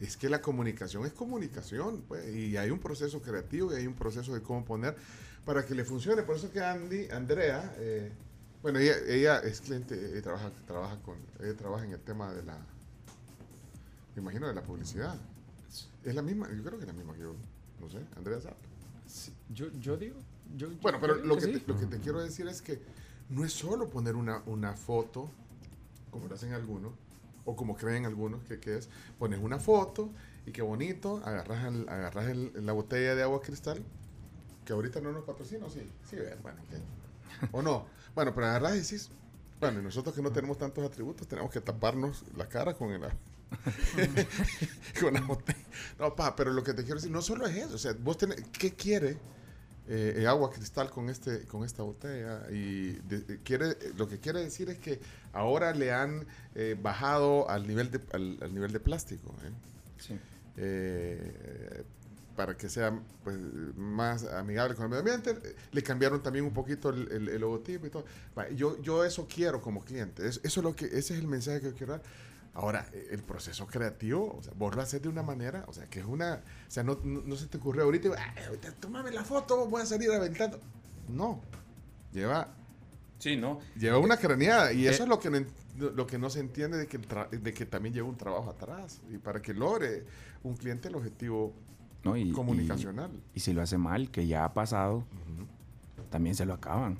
[0.00, 3.94] es que la comunicación es comunicación, pues, y hay un proceso creativo y hay un
[3.94, 4.96] proceso de cómo poner
[5.44, 6.22] para que le funcione.
[6.22, 8.10] Por eso que Andy, Andrea, eh,
[8.62, 12.42] bueno, ella, ella es cliente, ella trabaja, trabaja con, ella trabaja en el tema de
[12.42, 12.58] la,
[14.14, 15.14] me imagino, de la publicidad.
[16.04, 17.34] Es la misma, yo creo que es la misma que yo,
[17.80, 18.56] no sé, Andrea sabe.
[19.06, 20.16] Sí, Yo, yo digo.
[20.56, 21.60] Yo, Bueno, pero lo digo que, sí.
[21.60, 22.80] te, lo que te quiero decir es que
[23.28, 25.30] no es solo poner una, una foto,
[26.10, 26.92] como lo hacen algunos,
[27.44, 30.10] o como creen algunos que, es, pones una foto
[30.44, 33.82] y qué bonito, agarras, agarras la botella de agua cristal,
[34.64, 36.58] que ahorita no nos patrocina, ¿o sí, sí, ve, bueno,
[37.52, 37.86] o no.
[38.14, 39.10] Bueno, pero agarras y decís,
[39.60, 43.02] bueno, y nosotros que no tenemos tantos atributos, tenemos que taparnos la cara con el
[45.00, 45.58] con la botella.
[45.98, 48.18] No, pa, pero lo que te quiero decir, no solo es eso, o sea, vos
[48.18, 49.18] tenés, ¿qué quiere
[49.88, 52.42] eh, eh, agua cristal con este con esta botella?
[52.50, 55.00] Y de- de- quiere, eh, lo que quiere decir es que
[55.32, 59.50] ahora le han eh, bajado al nivel de, al, al nivel de plástico, ¿eh?
[59.98, 60.18] Sí.
[60.56, 61.84] Eh,
[62.34, 62.92] para que sea
[63.24, 63.36] pues,
[63.76, 65.48] más amigable con el medio ambiente.
[65.48, 68.04] Eh, Le cambiaron también un poquito el, el- el logotipo y todo.
[68.54, 70.26] Yo, yo eso quiero como cliente.
[70.28, 72.02] Es- Eso es lo que, ese es el mensaje que quiero dar.
[72.58, 75.84] Ahora, eh, el proceso creativo, o sea, vos lo haces de una manera, o sea,
[75.90, 79.10] que es una, o sea, no, no, no se te ocurre ahorita, "Ay, ahorita tómame
[79.10, 80.58] la foto, voy a salir aventando.
[81.06, 81.42] No,
[82.14, 82.48] lleva,
[83.18, 83.60] Sí, ¿no?
[83.78, 85.04] lleva una craneada y eso Eh.
[85.04, 85.44] es lo que no,
[85.90, 88.48] lo que no se entiende de que, el tra- de que también lleva un trabajo
[88.48, 90.06] atrás y para que logre
[90.42, 91.52] un cliente el objetivo
[92.04, 93.10] No, y, comunicacional.
[93.34, 95.04] Y, y si lo hace mal, que ya ha pasado,
[96.10, 96.98] también se lo acaban.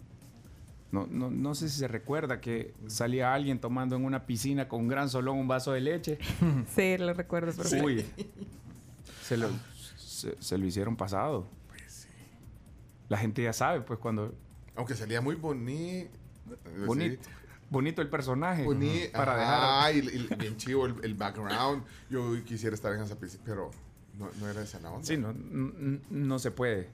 [0.93, 4.82] No, no, no sé si se recuerda que salía alguien tomando en una piscina con
[4.82, 6.18] un gran solón un vaso de leche.
[6.74, 7.53] Sí, lo recuerdo.
[7.53, 7.84] perfecto.
[7.84, 8.05] Uy,
[9.22, 9.49] se lo,
[9.97, 11.47] se, se lo hicieron pasado.
[13.09, 14.34] La gente ya sabe, pues cuando...
[14.74, 16.11] Aunque salía muy bonito.
[16.87, 17.28] Bonito.
[17.70, 18.64] Bonito el personaje.
[18.64, 20.14] Boni- para ajá, dejar...
[20.14, 21.82] y, y bien chivo el, el background.
[22.11, 23.70] Yo quisiera estar en esa piscina, pero
[24.18, 25.05] no, no era esa la onda.
[25.07, 25.32] Sí, no,
[26.11, 26.89] no se puede.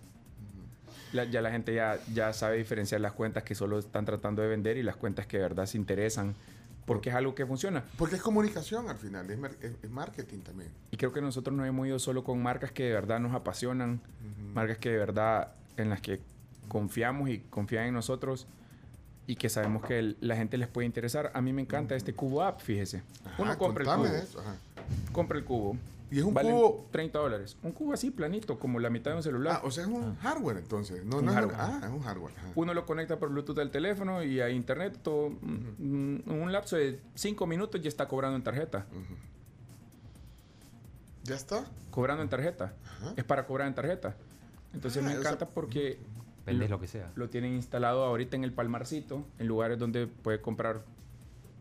[1.13, 4.49] La- ya la gente ya, ya sabe diferenciar las cuentas que solo están tratando de
[4.49, 6.35] vender y las cuentas que de verdad se interesan
[6.87, 7.85] porque es algo que funciona.
[7.97, 10.71] Porque es comunicación al final, es, es- es marketing también.
[10.91, 14.01] Y creo que nosotros nos hemos ido solo con marcas que de verdad nos apasionan,
[14.55, 16.21] marcas que de verdad en las que
[16.69, 18.47] confiamos y confían en nosotros
[19.27, 21.31] y que sabemos que el- la gente les puede interesar.
[21.35, 23.03] A mí me encanta este cubo app, fíjese.
[23.25, 24.43] Ajá, Uno compra el cubo, eso.
[25.13, 25.77] compra el cubo.
[26.13, 26.89] Y es un Valen cubo.
[26.91, 27.57] 30 dólares.
[27.63, 29.61] Un cubo así, planito, como la mitad de un celular.
[29.63, 31.05] Ah, o sea, es un hardware entonces.
[31.07, 31.57] No, Un no es- hardware.
[31.59, 32.35] ah, es un hardware.
[32.55, 34.99] Uno lo conecta por Bluetooth al teléfono y a internet.
[35.03, 38.85] Todo, un lapso de 5 minutos ya está cobrando en tarjeta.
[41.25, 41.65] ¿Ya está?
[41.91, 42.75] Cobrando en tarjeta.
[42.85, 43.15] Ajá.
[43.17, 44.15] Es para cobrar en tarjeta.
[44.75, 45.99] Entonces Ah, me o encanta sea, porque
[46.45, 47.11] Vendes lo que sea.
[47.15, 50.83] lo tienen instalado ahorita en el palmarcito, en lugares donde puede comprar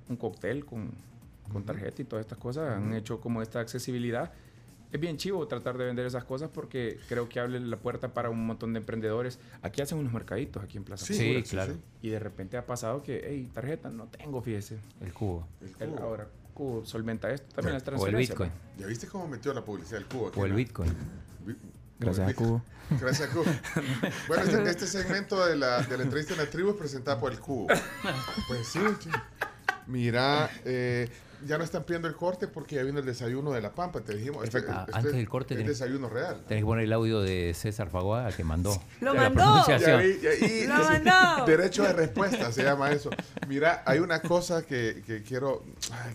[0.10, 0.91] un cóctel con,
[1.52, 2.76] con tarjeta y todas estas cosas.
[2.78, 4.32] Han hecho como esta accesibilidad.
[4.92, 8.30] Es bien chivo tratar de vender esas cosas porque creo que abre la puerta para
[8.30, 9.39] un montón de emprendedores.
[9.62, 11.76] Aquí hacen unos mercaditos, aquí en Plaza Sí, claro.
[12.02, 14.80] Y de repente ha pasado que, hey, tarjeta no tengo, fíjese.
[15.00, 15.48] El cubo.
[15.62, 16.04] El El- cubo.
[16.04, 17.48] ahora, Cubo solventa esto.
[17.56, 18.30] También las O el transferencias.
[18.38, 18.52] Bitcoin.
[18.78, 20.28] ¿Ya viste cómo metió la publicidad del cubo?
[20.28, 20.58] aquí, O el no?
[20.58, 20.94] Bitcoin.
[21.46, 21.56] Bi-
[21.98, 22.62] Gracias a Cubo.
[23.00, 23.46] Gracias a Cubo.
[24.28, 27.32] Bueno, este, este segmento de la, de la entrevista en la tribu es presentado por
[27.32, 27.68] el cubo.
[28.50, 29.10] Pues sí, sí.
[29.88, 31.08] Mira, eh,
[31.46, 34.16] ya no están pidiendo el corte porque ya vino el desayuno de la Pampa, te
[34.16, 34.44] dijimos.
[34.44, 36.44] Este, Ah, antes del corte Es tenés- desayuno real.
[36.48, 38.80] Tenés que poner el audio de César Faguaga que mandó.
[39.00, 39.42] ¡Lo La mandó!
[39.42, 39.89] pronunciación.
[39.92, 41.46] Ya vi, ya- y- ¡Lo mandó!
[41.48, 43.10] Derecho de respuesta se llama eso.
[43.48, 45.64] Mira, hay una cosa que, que quiero,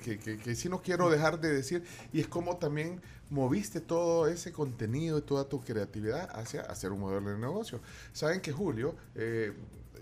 [0.05, 4.53] que, que sí no quiero dejar de decir, y es como también moviste todo ese
[4.53, 7.81] contenido y toda tu creatividad hacia hacer un modelo de negocio.
[8.13, 9.53] Saben que Julio, eh,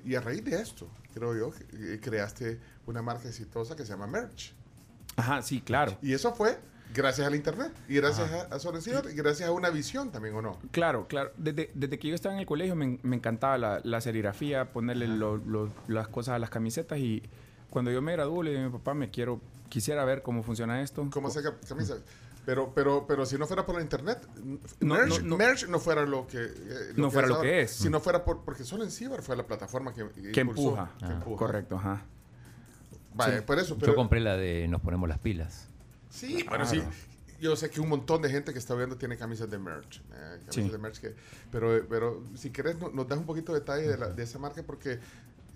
[0.05, 4.07] y a raíz de esto, creo yo, eh, creaste una marca exitosa que se llama
[4.07, 4.53] Merch.
[5.17, 5.97] Ajá, sí, claro.
[6.03, 6.59] Y eso fue
[6.93, 10.59] gracias al Internet, y gracias a, a y gracias a una visión también, ¿o no?
[10.71, 11.33] Claro, claro.
[11.37, 15.09] Desde, desde que yo estaba en el colegio me, me encantaba la, la serigrafía, ponerle
[15.09, 17.23] lo- lo- las cosas a las camisetas y
[17.71, 20.83] cuando yo me gradué le dije a mi papá, me quiero, quisiera ver cómo funciona
[20.83, 21.09] esto.
[21.13, 21.99] cómo hacer cam- camisas.
[22.47, 24.19] Pero, pero, pero si no fuera por la internet,
[24.81, 25.37] No, Merch, no, no.
[25.39, 27.49] Merch no fuera lo que, eh, No fuera lo ahora.
[27.49, 27.71] que es.
[27.73, 30.91] Si no fuera por, porque solo en Ciber fue la plataforma que, Que impulsó, empuja.
[30.99, 31.39] que Ah, empuja.
[31.39, 32.03] Correcto, ajá.
[33.15, 33.45] Vaya, Sí.
[33.47, 33.77] por eso.
[33.79, 35.69] Pero, Yo compré la de Nos ponemos las pilas.
[36.11, 36.83] Sí, bueno, sí.
[37.41, 39.99] Yo sé que un montón de gente que está viendo tiene camisas de merch.
[40.13, 40.69] eh, camisas Sí.
[40.71, 41.15] de merch que,
[41.51, 44.39] pero, pero si querés, no- nos das un poquito de detalle de, la- de esa
[44.39, 44.99] marca porque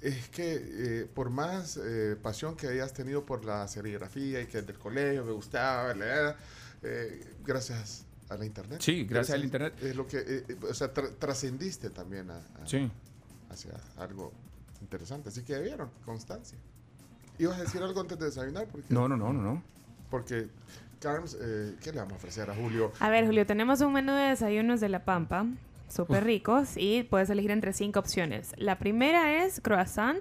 [0.00, 0.54] es que
[1.02, 5.24] eh, por más eh, pasión que hayas tenido por la serigrafía y que del colegio
[5.24, 6.36] me gustaba, leer,
[6.82, 8.80] eh, gracias a la internet.
[8.82, 9.74] Sí, gracias al internet.
[9.82, 12.90] Es lo que, eh, eh, o sea, tra- trascendiste también a, a- Sí.
[13.48, 14.32] hacia algo
[14.82, 15.30] interesante.
[15.30, 16.58] Así que vieron, constancia.
[17.38, 18.66] ¿Ibas a decir algo antes de desayunar?
[18.66, 19.62] Porque, No, no, no, no, no.
[20.10, 20.48] porque,
[21.00, 22.92] Carms, eh, ¿qué le vamos a ofrecer a Julio?
[23.00, 25.46] A ver, Julio, tenemos un menú de desayunos de La Pampa
[25.88, 28.52] súper ricos y puedes elegir entre cinco opciones.
[28.58, 30.18] La primera es croissant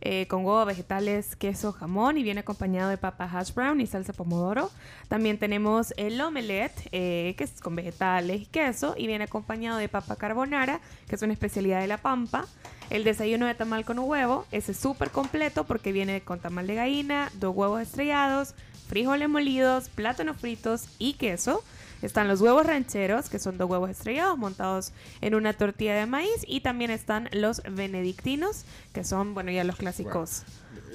[0.00, 4.14] eh, con huevo, vegetales, queso, jamón y viene acompañado de papa hash brown y salsa
[4.14, 4.70] pomodoro.
[5.08, 9.88] También tenemos el omelette, eh, que es con vegetales y queso y viene acompañado de
[9.90, 12.46] papa carbonara, que es una especialidad de La Pampa.
[12.90, 16.74] El desayuno de tamal con huevo, ese es súper completo porque viene con tamal de
[16.74, 18.54] gallina, dos huevos estrellados,
[18.88, 21.62] frijoles molidos, plátanos fritos y queso.
[22.02, 26.44] Están los huevos rancheros, que son dos huevos estrellados montados en una tortilla de maíz.
[26.48, 30.42] Y también están los benedictinos, que son, bueno, ya los clásicos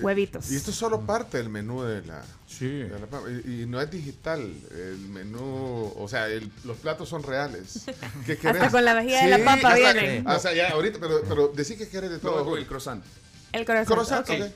[0.01, 0.51] huevitos.
[0.51, 2.23] Y esto es solo parte del menú de la...
[2.47, 2.67] Sí.
[2.67, 3.27] de la papa.
[3.29, 4.41] y, y no es digital.
[4.71, 5.93] El menú...
[5.97, 7.83] O sea, el- los platos son reales.
[8.25, 8.71] ¿Qué querés?
[8.71, 10.27] con la vajilla de la papa hasta- vienen.
[10.27, 12.55] O sea, ya ahorita, pero, pero decí que querés de todo.
[12.57, 13.03] El croissant.
[13.51, 13.65] El.
[13.65, 14.35] Croissant, ok.
[14.41, 14.51] ok.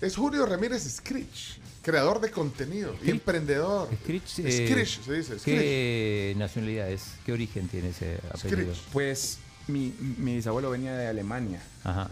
[0.00, 3.88] Es Julio Ramírez Scritch, creador de contenido, y emprendedor.
[4.02, 5.38] Scritch, eh, Scritch, se dice.
[5.38, 5.44] Scritch.
[5.44, 7.04] ¿Qué nacionalidad es?
[7.24, 8.74] ¿Qué origen tiene ese apellido?
[8.74, 8.82] Scritch.
[8.92, 9.38] Pues
[9.68, 11.62] mi, mi bisabuelo venía de Alemania.
[11.84, 12.10] Ajá.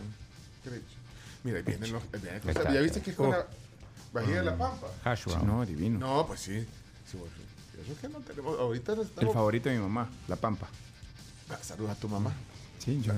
[0.64, 0.82] Scritch.
[1.44, 2.02] Mira, ahí vienen los.
[2.10, 2.56] vienen Ahí cosas.
[2.56, 2.72] está.
[2.74, 3.30] ¿Ya viste que es con Oh.
[3.32, 3.46] la
[4.12, 4.86] vajilla de la pampa?
[5.04, 5.46] Hash brown.
[5.46, 5.98] No, divino.
[5.98, 6.66] No, pues sí.
[7.10, 7.32] Sí, bueno,
[7.82, 8.58] Eso es que no tenemos.
[8.58, 9.34] Ahorita El estamos.
[9.34, 10.68] favorito de mi mamá, la pampa.
[11.50, 12.32] Ah, Saludos a tu mamá.
[12.78, 13.12] Sí, yo,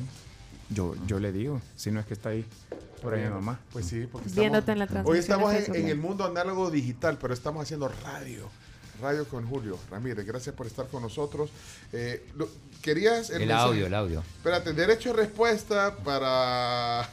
[0.70, 2.44] yo, yo le digo, si no es que está ahí
[3.02, 3.60] por ahí mi mamá.
[3.72, 4.34] Pues sí, porque estamos.
[4.36, 8.48] Viéndote en la transmisión Hoy estamos en, el mundo análogo digital, pero estamos haciendo radio.
[9.02, 10.24] Radio con Julio Ramírez.
[10.24, 11.50] Gracias por estar con nosotros.
[11.92, 12.48] Eh, lo-
[12.80, 13.62] ¿Querías El mensaje?
[13.62, 14.20] audio, el audio.
[14.38, 17.08] Espérate, derecho de respuesta para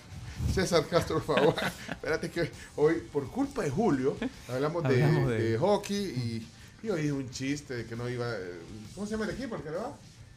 [0.53, 1.55] César Castro, por favor.
[1.89, 4.17] Espérate que hoy, por culpa de Julio,
[4.49, 6.47] hablamos, de, Hablamos de- de hockey y,
[6.85, 8.25] y hoy un chiste de que no iba.
[8.33, 8.59] eh,
[8.95, 9.55] ¿Cómo se llama el equipo?
[9.55, 9.93] ¿El que le va?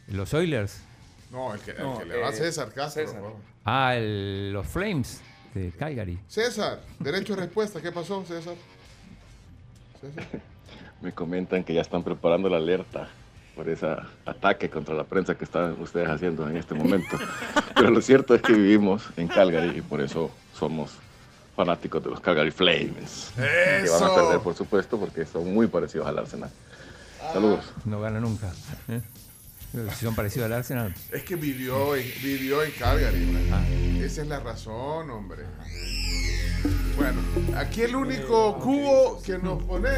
[0.09, 0.79] Los Oilers.
[1.33, 3.21] No, el que, el No, que le va a eh, César Castro, César.
[3.21, 3.43] por favor.
[3.65, 5.21] Ah, el- los Flames
[5.55, 6.19] de Calgary.
[6.29, 7.81] César, derecho de respuesta.
[7.81, 8.55] ¿Qué pasó, César?
[10.01, 10.25] César.
[11.01, 13.09] Me comentan que ya están preparando la alerta
[13.55, 13.87] por ese
[14.27, 17.19] ataque contra la prensa que están ustedes haciendo en este momento.
[17.75, 20.93] Pero lo cierto es que vivimos en Calgary y por eso somos
[21.55, 23.33] fanáticos de los Calgary Flames.
[23.37, 26.51] Que van a perder, por supuesto, porque son muy parecidos al Arsenal.
[27.33, 27.65] Saludos.
[27.85, 28.53] No gana nunca.
[28.89, 29.01] ¿eh?
[29.73, 30.95] Si son parecidos al Arsenal.
[31.11, 33.51] Es que vivió en, vivió en Calgary.
[33.53, 33.65] Ah.
[34.01, 35.45] Esa es la razón, hombre.
[36.97, 37.21] Bueno,
[37.57, 39.89] aquí el único cubo que nos pone,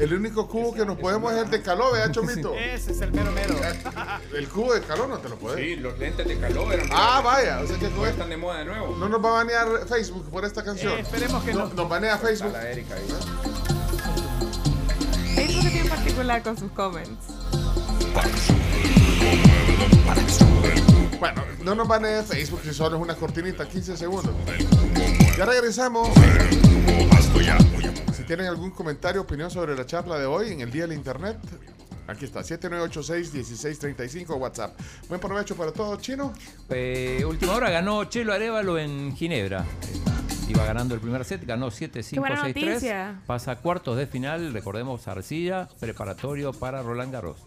[0.00, 2.54] el único cubo que nos podemos es el de calor, ¿verdad, Chomito?
[2.54, 3.54] Ese es el mero mero.
[4.34, 5.60] El cubo de calor no te lo puedes.
[5.60, 6.88] Sí, los lentes de calor eran.
[6.92, 8.96] Ah, vaya, o sea que con están de moda de nuevo.
[8.96, 10.92] no nos va a banear Facebook por esta canción.
[10.94, 11.68] Eh, esperemos que no.
[11.68, 12.52] Nos banea A Facebook.
[12.52, 13.06] la Erika ahí.
[15.34, 17.26] Facebook es bien particular con sus comments.
[21.18, 24.34] Bueno, no nos banea Facebook si solo es una cortinita, 15 segundos.
[25.36, 26.10] Ya regresamos.
[28.14, 31.38] Si tienen algún comentario, opinión sobre la charla de hoy en el Día del Internet,
[32.06, 34.78] aquí está, 7986-1635 WhatsApp.
[35.08, 36.32] Buen provecho para todos, chino.
[36.68, 39.64] Eh, última hora ganó Chelo Arevalo en Ginebra.
[40.48, 42.64] Iba ganando el primer set, ganó 7-5, buena 6-3.
[42.64, 43.20] noticia.
[43.26, 47.38] Pasa a cuartos de final, recordemos Arcilla, preparatorio para Roland Garros.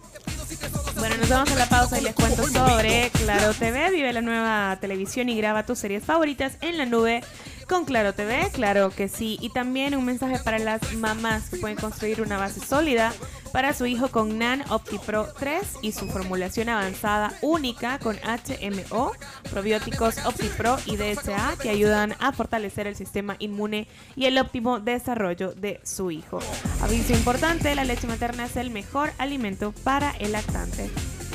[0.97, 3.91] Bueno, nos vamos a la pausa y les cuento sobre Claro TV.
[3.91, 7.21] Vive la nueva televisión y graba tus series favoritas en la nube
[7.69, 8.49] con Claro TV.
[8.51, 9.37] Claro que sí.
[9.39, 13.13] Y también un mensaje para las mamás que pueden construir una base sólida
[13.53, 19.13] para su hijo con NAN OptiPro 3 y su formulación avanzada única con HMO,
[19.51, 25.53] probióticos OptiPro y DHA que ayudan a fortalecer el sistema inmune y el óptimo desarrollo
[25.53, 26.39] de su hijo.
[26.81, 30.89] Aviso importante, la leche materna es el mejor alimento para el lactante.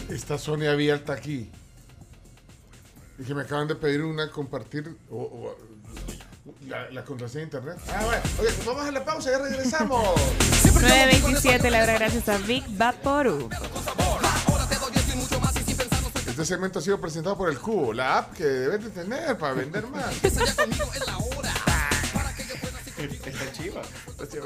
[0.09, 1.51] Está Sonia abierta aquí.
[3.19, 4.97] Y que me acaban de pedir una compartir
[6.67, 7.77] la, la contraseña de internet.
[7.89, 8.23] Ah, bueno.
[8.41, 10.03] Oye, pues vamos a la pausa, ya regresamos.
[10.81, 13.51] 927, la hora gracias a Big Vaporub.
[16.27, 19.55] Este segmento ha sido presentado por el Cubo, la app que debes de tener para
[19.55, 20.13] vender más.
[23.27, 23.83] Está chiva.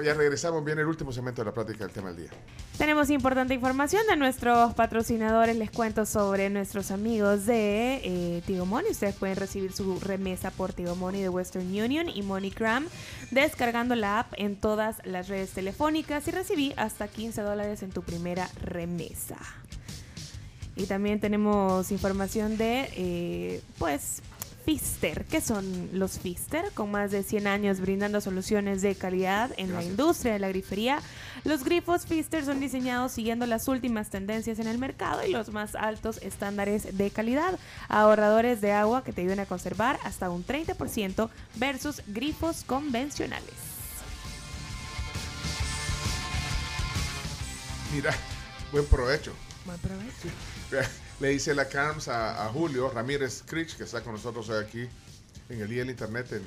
[0.04, 2.30] Ya regresamos, viene el último segmento de la plática del tema del día.
[2.76, 5.56] Tenemos importante información de nuestros patrocinadores.
[5.56, 8.92] Les cuento sobre nuestros amigos de eh, Tigo Money.
[8.92, 12.86] Ustedes pueden recibir su remesa por Tigo Money de Western Union y MoneyGram
[13.30, 18.02] descargando la app en todas las redes telefónicas y recibí hasta 15 dólares en tu
[18.02, 19.38] primera remesa.
[20.76, 24.22] Y también tenemos información de, eh, pues,
[24.68, 25.24] Fister.
[25.24, 26.70] ¿Qué son los Fister?
[26.74, 31.00] Con más de 100 años brindando soluciones de calidad en la industria de la grifería,
[31.44, 35.74] los grifos Fister son diseñados siguiendo las últimas tendencias en el mercado y los más
[35.74, 37.58] altos estándares de calidad,
[37.88, 43.54] ahorradores de agua que te ayudan a conservar hasta un 30% versus grifos convencionales.
[47.94, 48.14] Mira,
[48.70, 49.32] buen provecho.
[49.64, 50.28] Buen provecho.
[51.20, 54.88] Le dice la CARMS a, a Julio Ramírez Crich, que está con nosotros hoy aquí
[55.48, 56.42] en el Día del Internet en,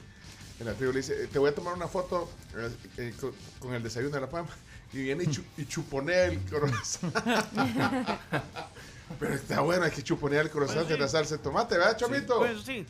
[0.60, 0.94] en la tribu.
[0.94, 4.22] Le dice, te voy a tomar una foto eh, eh, con, con el desayuno de
[4.22, 4.48] la Pama.
[4.94, 7.14] Y viene y, chu- y chuponea el croissant.
[9.20, 12.38] Pero está bueno, hay que chuponear el croissant de la salsa de tomate, ¿verdad, Chomito?
[12.40, 12.86] Pues sí.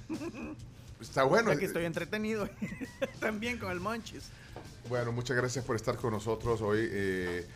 [1.02, 1.50] Está bueno.
[1.52, 2.48] Aquí estoy entretenido
[3.20, 4.26] también con el Monchis.
[4.88, 7.48] Bueno, muchas gracias por estar con nosotros hoy eh,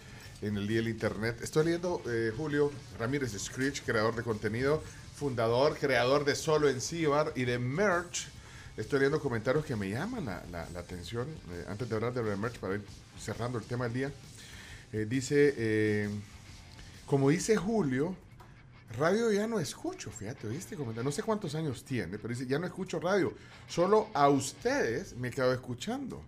[0.42, 1.40] en el Día del Internet.
[1.42, 4.82] Estoy leyendo eh, Julio Ramírez Screech, creador de contenido,
[5.16, 8.28] fundador, creador de Solo en Cibar y de Merch.
[8.78, 11.28] Estoy leyendo comentarios que me llaman la, atención.
[11.52, 12.84] eh, antes de hablar de Merch, para ir
[13.20, 14.12] cerrando el tema del día.
[14.92, 16.10] Eh, dice,
[17.06, 18.16] como dice Julio,
[18.98, 20.48] radio ya no escucho, fíjate.
[20.76, 21.04] Comentario?
[21.04, 23.34] No sé cuántos años tiene, pero dice, ya no escucho radio.
[23.68, 26.22] Solo a ustedes me quedo escuchando.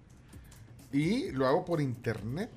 [0.92, 2.50] Y lo hago por internet.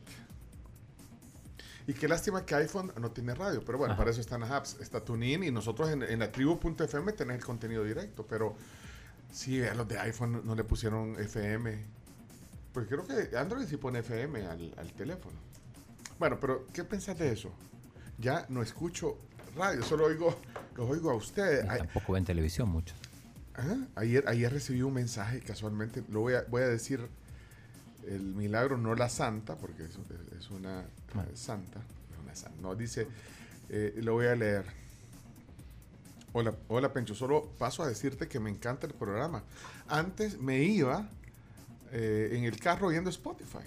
[1.91, 3.65] Y qué lástima que iPhone no tiene radio.
[3.65, 3.99] Pero bueno, Ajá.
[3.99, 4.77] para eso están las apps.
[4.81, 8.25] Está TuneIn y nosotros en, en la tribu.fm tenés el contenido directo.
[8.29, 8.55] Pero
[9.33, 11.85] sí, a los de iPhone no, le pusieron FM.
[12.73, 15.35] Pues creo que Android sí pone FM al, al teléfono.
[16.21, 17.51] Bueno, pero ¿qué pensás de eso?
[18.19, 19.19] Ya no escucho
[19.57, 20.39] radio, solo oigo,
[20.77, 21.67] los oigo a ustedes.
[21.67, 22.95] Tampoco ven televisión mucho.
[23.55, 23.77] Ajá.
[23.97, 27.09] Ayer, ayer recibí un mensaje casualmente, lo voy a, voy a decir
[28.07, 29.99] el milagro, no la santa, porque es,
[30.39, 30.85] es una
[31.15, 31.81] Eh, santa,
[32.35, 32.61] santa.
[32.61, 33.07] No, dice,
[33.69, 34.65] eh, lo voy a leer.
[36.33, 39.43] Hola, hola Pencho, solo paso a decirte que me encanta el programa.
[39.89, 41.09] Antes me iba
[41.91, 43.67] eh, en el carro oyendo Spotify,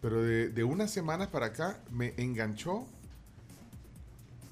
[0.00, 2.86] pero de, de unas semanas para acá me enganchó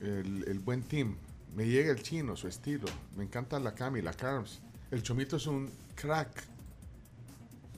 [0.00, 1.16] el, el buen team.
[1.56, 2.86] Me llega el chino, su estilo.
[3.16, 4.60] Me encanta la Cami, la Carms.
[4.90, 6.44] El Chomito es un crack.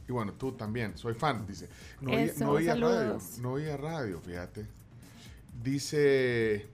[0.08, 1.68] Y bueno, tú también, soy fan, dice.
[2.00, 4.66] No oía, no radio, no oía radio, fíjate.
[5.62, 6.68] Dice,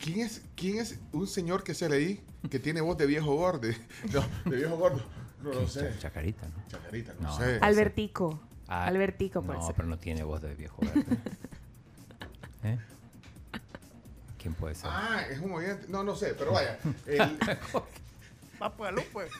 [0.00, 3.68] ¿quién es, ¿quién es un señor que se leí que tiene voz de viejo gordo?
[4.12, 5.02] No, de viejo gordo.
[5.42, 5.94] No lo sé.
[5.98, 6.66] Chacarita, ¿no?
[6.68, 7.58] Chacarita, no, No, sé.
[7.60, 8.40] Albertico.
[8.66, 9.58] Ah, Albertico, pues.
[9.58, 11.04] No, pero no tiene voz de viejo verde.
[12.64, 12.78] ¿Eh?
[14.38, 14.90] ¿Quién puede ser?
[14.90, 15.86] Ah, es un oyente.
[15.88, 16.78] No, no sé, pero vaya.
[17.06, 17.38] El,
[18.58, 19.30] Papalo, pues.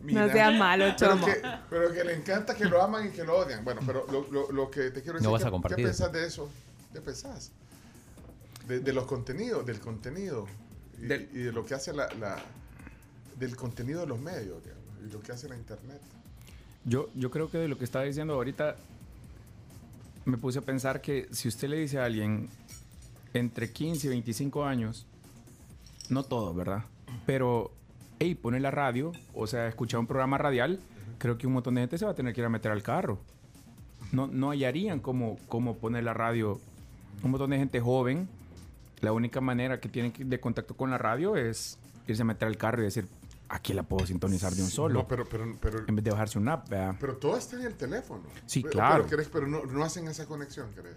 [0.00, 1.26] Mira, No sea malo, pero Chomo.
[1.26, 3.64] que, pero que le encanta que lo aman y que lo odian.
[3.64, 5.90] Bueno, pero lo, lo- lo que te quiero decir, No vas ¿qué, a compartir ¿qué
[5.90, 6.04] eso.
[6.04, 6.50] pensás de eso?
[6.92, 7.50] ¿Qué pensás?
[8.68, 10.46] De, de los contenidos, del contenido
[10.98, 12.42] y, Del- y de lo que hace la, la-
[13.38, 16.00] del contenido de los medios, digamos, y lo que hace la internet.
[16.84, 18.76] Yo, yo creo que de lo que estaba diciendo ahorita,
[20.24, 22.48] me puse a pensar que si usted le dice a alguien
[23.34, 25.06] entre 15 y 25 años,
[26.08, 26.84] no todos, ¿verdad?
[27.26, 27.72] Pero,
[28.18, 30.80] hey, pone la radio, o sea, escucha un programa radial,
[31.18, 32.82] creo que un montón de gente se va a tener que ir a meter al
[32.82, 33.18] carro.
[34.12, 36.60] No, no hallarían cómo, cómo poner la radio.
[37.22, 38.28] Un montón de gente joven,
[39.00, 42.56] la única manera que tienen de contacto con la radio es irse a meter al
[42.56, 43.06] carro y decir,
[43.48, 45.00] aquí la puedo sintonizar de un solo.
[45.00, 46.96] No, pero, pero, pero, en vez de bajarse una app, ¿verdad?
[46.98, 48.22] pero todo está en el teléfono.
[48.46, 49.06] Sí, Pero- claro.
[49.08, 50.96] Pero, pero no, no hacen esa conexión, ¿crees?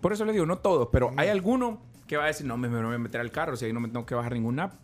[0.00, 2.68] Por eso le digo, no todos, pero hay alguno que va a decir, no, me,
[2.68, 4.74] me voy a meter al carro, si ahí no me tengo que bajar ninguna app.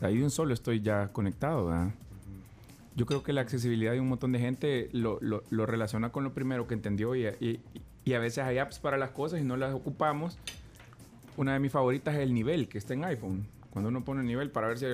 [0.00, 1.90] Ahí de un solo estoy ya conectado, ¿verdad?
[2.96, 6.24] Yo creo que la accesibilidad de un montón de gente lo, lo- lo relaciona con
[6.24, 7.60] lo primero que entendió y, y-
[8.04, 10.38] y a veces hay apps para las cosas y no las ocupamos.
[11.36, 13.46] Una de mis favoritas es el nivel que está en iPhone.
[13.70, 14.86] Cuando uno pone el nivel para ver si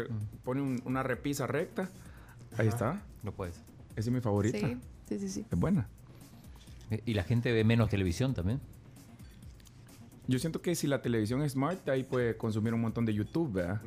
[0.44, 1.88] pone un- una repisa recta,
[2.58, 3.02] ahí está.
[3.22, 3.56] No puedes.
[3.94, 4.58] Esa es mi favorita.
[4.58, 4.76] Sí,
[5.08, 5.46] sí, sí, sí.
[5.50, 5.86] Es buena.
[6.90, 8.60] Eh, Y la gente ve menos televisión también.
[10.26, 13.52] Yo siento que si la televisión es smart, ahí puede consumir un montón de YouTube,
[13.52, 13.80] ¿verdad?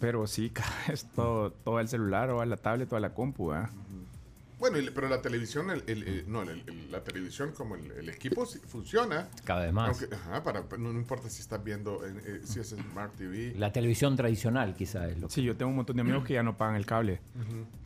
[0.00, 3.12] Pero sí, cada vez todo, todo el celular o a la tablet o a la
[3.14, 3.70] compu, ¿verdad?
[4.58, 7.90] Bueno, y- pero la televisión, el, el- el- no, el- el- la televisión como el,
[7.92, 9.28] el equipo sí funciona.
[9.44, 9.88] Cada vez más.
[10.00, 13.54] Aunque- ajá, para, no, no importa si estás viendo, en- eh, si es Smart TV.
[13.56, 15.34] La televisión tradicional quizá es lo que...
[15.34, 17.20] Sí, yo tengo un montón de amigos que ya no pagan el cable.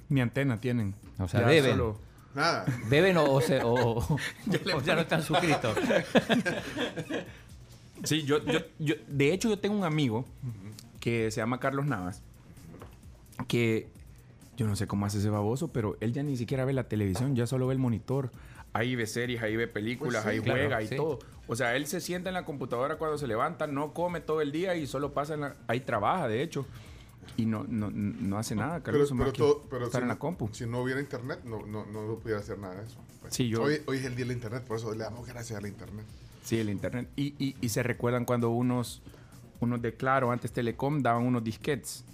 [0.08, 0.94] Ni antena tienen.
[1.18, 1.70] O sea, Ya deben.
[1.72, 1.98] solo-
[2.34, 2.66] Nada.
[2.90, 4.18] ¿Beben o, o se- o- o-
[4.74, 5.76] o ya no están suscritos?
[8.02, 10.26] Sí, yo, yo, yo- de hecho yo tengo un amigo
[11.04, 12.22] que se llama Carlos Navas,
[13.46, 13.88] que
[14.56, 17.36] yo no sé cómo hace ese baboso, pero él ya ni siquiera ve la televisión,
[17.36, 18.30] ya solo ve el monitor.
[18.72, 20.38] Ahí ve series, ahí ve películas, Pues sí.
[20.38, 20.96] ahí Claro, juega, y sí.
[20.96, 21.18] todo.
[21.46, 24.50] O sea, él se sienta en la computadora cuando se levanta, no come todo el
[24.50, 25.56] día y solo pasa en la...
[25.66, 26.64] Ahí trabaja, de hecho.
[27.36, 29.12] Y no, no, no hace nada, Pero, Carlos.
[29.14, 30.48] pero, que todo, pero estar si, en la compu.
[30.52, 32.96] si no hubiera internet, no, no, no pudiera hacer nada de eso.
[33.20, 35.58] Pues, Sí, yo- hoy, hoy es el día del internet, por eso le damos gracias
[35.58, 36.06] al internet.
[36.42, 37.08] Sí, el internet.
[37.14, 39.02] Y, y, y se recuerdan cuando unos,
[39.64, 42.04] unos de Claro, antes Telecom, daban unos disquets.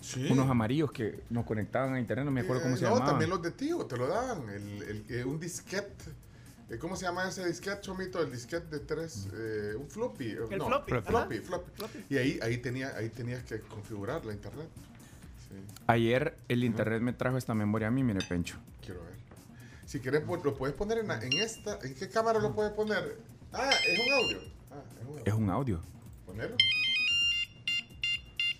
[0.00, 0.26] Sí.
[0.30, 3.08] Unos amarillos que nos conectaban a internet, no me acuerdo cómo Eh, se no, llamaban.
[3.12, 4.48] también los de tío te lo daban.
[4.50, 6.04] El, el- eh, un disquete
[6.70, 8.22] eh, ¿Cómo se llama ese disquete, Chomito?
[8.22, 10.28] El disquete de tres, eh, un floppy.
[10.28, 11.70] eh, El no, floppy, floppy, floppy.
[11.76, 12.04] Floppy.
[12.08, 14.66] Y ahí, ahí, tenía, ahí tenías que configurar la internet.
[15.46, 15.56] Sí,
[15.86, 18.56] Ayer el internet me trajo esta memoria a mí, mire, Pencho.
[18.84, 19.12] quiero ver.
[19.84, 21.78] Si quieres, lo puedes poner en esta.
[21.82, 23.18] ¿En qué cámara lo puedes poner?
[23.52, 24.38] Ah, es un audio.
[24.70, 25.22] Ah, es un audio.
[25.26, 25.80] Es un audio.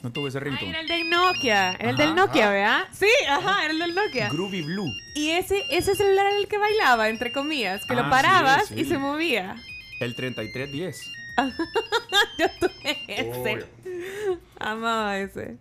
[0.02, 0.68] No tuve ese ringtone.
[0.70, 1.72] era el del Nokia.
[1.72, 2.84] Era el del Nokia, ¿verdad?
[2.92, 4.28] Sí, ajá, era el del Nokia.
[4.28, 4.90] Groovy Blue.
[5.14, 8.80] Y ese, ese celular era el que bailaba, entre comillas, que Ah, lo parabas sí,
[8.80, 9.56] y se movía.
[10.00, 11.10] El 3310.
[12.38, 13.40] Yo tuve ese.
[13.54, 13.66] Obvio.
[14.58, 15.56] Amaba ese.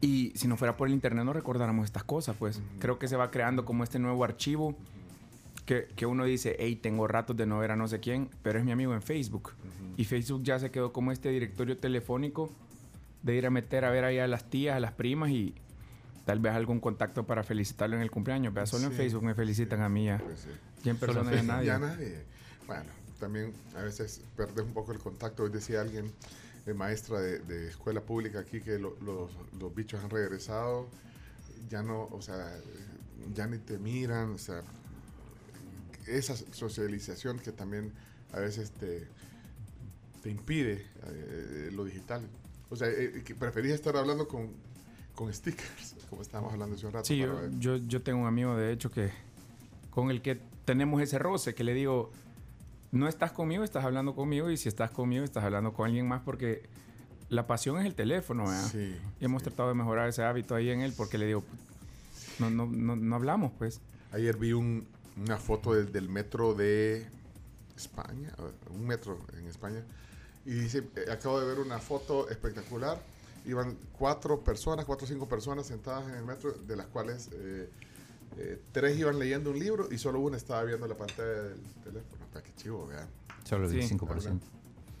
[0.00, 2.60] Y si no fuera por el internet no recordáramos estas cosas, pues.
[2.80, 4.74] Creo que se va creando como este nuevo archivo
[5.72, 8.58] que, que uno dice, hey, tengo ratos de no ver a no sé quién, pero
[8.58, 9.52] es mi amigo en Facebook.
[9.96, 12.50] Y Facebook ya se quedó como este directorio telefónico
[13.22, 15.54] de ir a meter a ver ahí a las tías, a las primas y
[16.24, 18.52] tal vez algún contacto para felicitarlo en el cumpleaños.
[18.54, 20.18] Vea, solo en Sí, Facebook me felicitan a mí ya.
[20.18, 20.48] Pues sí.
[20.84, 21.66] Ya en en persona ya nadie.
[21.66, 22.18] Ya nadie.
[22.66, 22.84] Bueno,
[23.20, 25.44] también a veces perdes un poco el contacto.
[25.44, 26.10] Hoy decía alguien,
[26.66, 30.88] eh, maestra de, de escuela pública aquí, que lo- los, los bichos han regresado.
[31.68, 32.52] Ya no, o sea,
[33.34, 34.32] ya ni te miran.
[34.32, 34.62] O sea,
[36.06, 37.92] esa socialización que también
[38.32, 39.06] a veces te,
[40.22, 42.22] te impide eh, lo digital.
[42.70, 44.48] O sea, eh, que preferís estar hablando con,
[45.14, 47.04] con stickers, como estábamos hablando hace un rato.
[47.06, 49.10] Sí, yo, yo, yo tengo un amigo, de hecho, que
[49.90, 52.10] con el que tenemos ese roce, que le digo,
[52.92, 56.22] no estás conmigo, estás hablando conmigo, y si estás conmigo, estás hablando con alguien más,
[56.22, 56.62] porque
[57.28, 58.68] la pasión es el teléfono, ¿verdad?
[58.70, 59.48] Sí, y hemos sí.
[59.48, 61.44] tratado de mejorar ese hábito ahí en él, porque le digo,
[62.38, 63.80] no, no, no, no hablamos, pues.
[64.12, 64.86] Ayer vi un-
[65.16, 67.06] una foto del, del metro de
[67.76, 68.34] España,
[68.70, 69.84] un metro en España,
[70.44, 73.00] y dice, eh, acabo de ver una foto espectacular.
[73.44, 77.68] Iban cuatro personas, cuatro o cinco personas sentadas en el metro, de las cuales eh,
[78.38, 82.24] eh, tres iban leyendo un libro y solo una estaba viendo la pantalla del teléfono.
[82.34, 83.08] Ah, qué chivo, vean.
[83.44, 83.94] Solo el Sí.
[83.96, 84.40] 5%.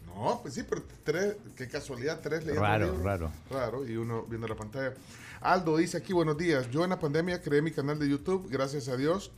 [0.06, 3.02] No, pues sí, pero tres, qué casualidad, tres leyendo Raro, libro.
[3.04, 3.32] raro.
[3.50, 4.92] Raro, y uno viendo la pantalla.
[5.40, 6.68] Aldo dice aquí, buenos días.
[6.70, 9.30] Yo en la pandemia creé mi canal de YouTube, gracias a Dios.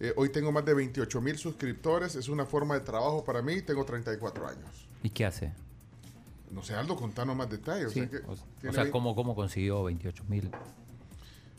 [0.00, 2.14] Eh, hoy tengo más de 28 mil suscriptores.
[2.16, 3.62] Es una forma de trabajo para mí.
[3.62, 4.88] Tengo 34 años.
[5.02, 5.52] ¿Y qué hace?
[6.50, 7.92] No sé, Aldo, contanos más detalles.
[7.92, 10.50] Sí, o sea, que o, o tiene sea, vein- ¿cómo, ¿cómo consiguió 28 mil?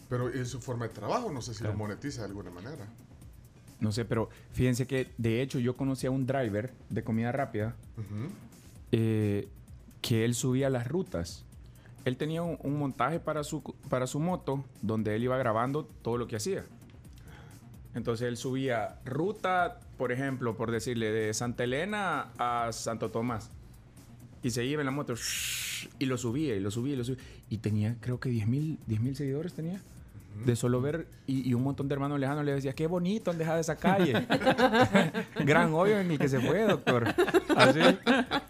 [0.09, 1.31] Pero es su forma de trabajo.
[1.31, 1.73] No sé si Claro.
[1.73, 2.87] lo monetiza de alguna manera.
[3.79, 7.75] No sé, pero fíjense que, de hecho, yo conocí a un driver de comida rápida
[8.91, 9.47] eh,
[10.01, 11.43] que él subía las rutas.
[12.05, 16.17] Él tenía un, un montaje para su, para su moto donde él iba grabando todo
[16.17, 16.65] lo que hacía.
[17.95, 23.49] Entonces él subía ruta, por ejemplo, por decirle, de Santa Elena a Santo Tomás.
[24.43, 25.15] Y se iba en la moto
[25.97, 27.23] y lo subía y lo subía y lo subía.
[27.49, 29.81] Y tenía, creo que 10 mil seguidores tenía.
[30.43, 33.37] De solo ver, y, y un montón de hermanos lejanos le decía, qué bonito han
[33.37, 34.13] dejado esa calle.
[35.45, 37.07] Gran hoyo en el que se fue, doctor.
[37.55, 37.79] Así,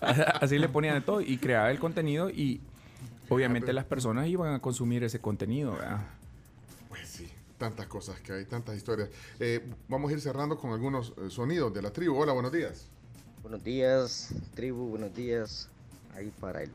[0.01, 2.59] así le ponían de todo y creaba el contenido y
[3.29, 5.73] obviamente las personas iban a consumir ese contenido.
[5.73, 6.01] ¿verdad?
[7.57, 9.09] Tantas cosas que hay, tantas historias.
[9.39, 12.17] Eh, vamos a ir cerrando con algunos eh, sonidos de la tribu.
[12.17, 12.87] Hola, buenos días.
[13.41, 15.69] Buenos días, tribu, buenos días.
[16.15, 16.71] Ahí para el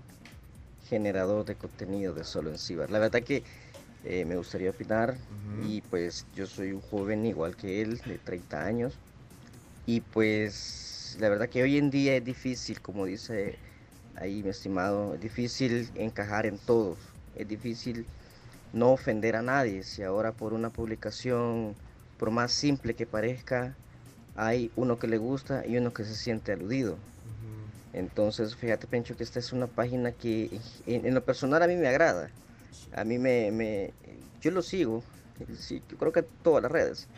[0.89, 2.91] generador de contenido de Solo en Cibar.
[2.91, 3.43] La verdad que
[4.05, 5.17] eh, me gustaría opinar
[5.69, 8.95] y pues yo soy un joven igual que él, de 30 años.
[9.85, 13.59] Y pues la verdad que hoy en día es difícil, como dice
[14.17, 16.99] ahí mi estimado, es difícil encajar en todos.
[17.37, 18.07] Es difícil
[18.73, 19.83] no ofender a nadie.
[19.83, 21.77] Si ahora por una publicación,
[22.17, 23.77] por más simple que parezca,
[24.35, 26.99] hay uno que le gusta y uno que se siente aludido.
[27.93, 31.77] Entonces, fíjate, Pencho, que esta es una página que en, en lo personal a mí
[31.77, 32.31] me agrada.
[32.93, 33.95] A mí me, me-
[34.41, 35.03] yo lo sigo,
[35.59, 37.09] sí, yo creo que todas las redes.